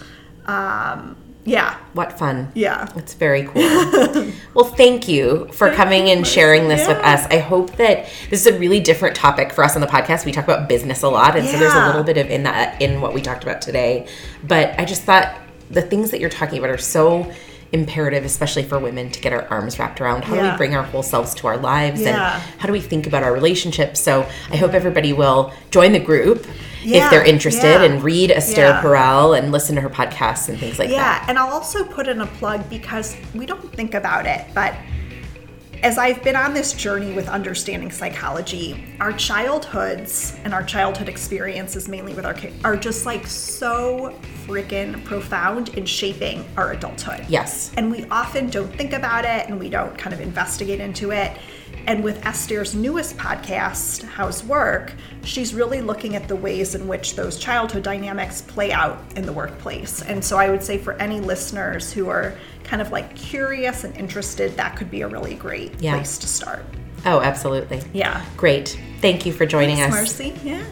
[0.47, 2.53] Um, yeah, What fun.
[2.55, 2.87] yeah.
[2.97, 3.63] It's very cool.
[4.55, 7.25] well, thank you for coming and sharing this with us.
[7.27, 10.27] I hope that this is a really different topic for us on the podcast.
[10.27, 12.81] We talk about business a lot, and so there's a little bit of in that
[12.83, 14.07] in what we talked about today.
[14.45, 15.35] But I just thought
[15.71, 17.33] the things that you're talking about are so
[17.73, 20.25] imperative, especially for women, to get our arms wrapped around.
[20.25, 23.07] How do we bring our whole selves to our lives, and how do we think
[23.07, 24.01] about our relationships?
[24.01, 26.47] So I hope everybody will join the group
[26.83, 27.83] if they're interested yeah.
[27.83, 28.83] and read Esther Yeah.
[28.83, 30.95] Perel and listen to her podcasts and things like that.
[30.95, 34.75] Yeah, and I'll also put in a plug because we don't think about it, but
[35.83, 41.89] as I've been on this journey with understanding psychology, our childhoods and our childhood experiences,
[41.89, 44.15] mainly with our kids, are just like so
[44.47, 47.25] freaking profound in shaping our adulthood.
[47.29, 47.73] Yes.
[47.77, 51.37] And we often don't think about it and we don't kind of investigate into it.
[51.87, 54.93] And with Esther's newest podcast, How's Work,
[55.25, 59.33] she's really looking at the ways in which those childhood dynamics play out in the
[59.33, 60.03] workplace.
[60.03, 63.97] And so I would say for any listeners who are kind of like curious and
[63.97, 65.95] interested, that could be a really great Yeah.
[65.95, 66.65] place to start.
[67.07, 67.83] Oh, absolutely.
[67.93, 68.25] Yeah.
[68.37, 68.79] Great.
[69.01, 69.91] Thank you for joining us.
[69.91, 70.63] Marcy, yeah.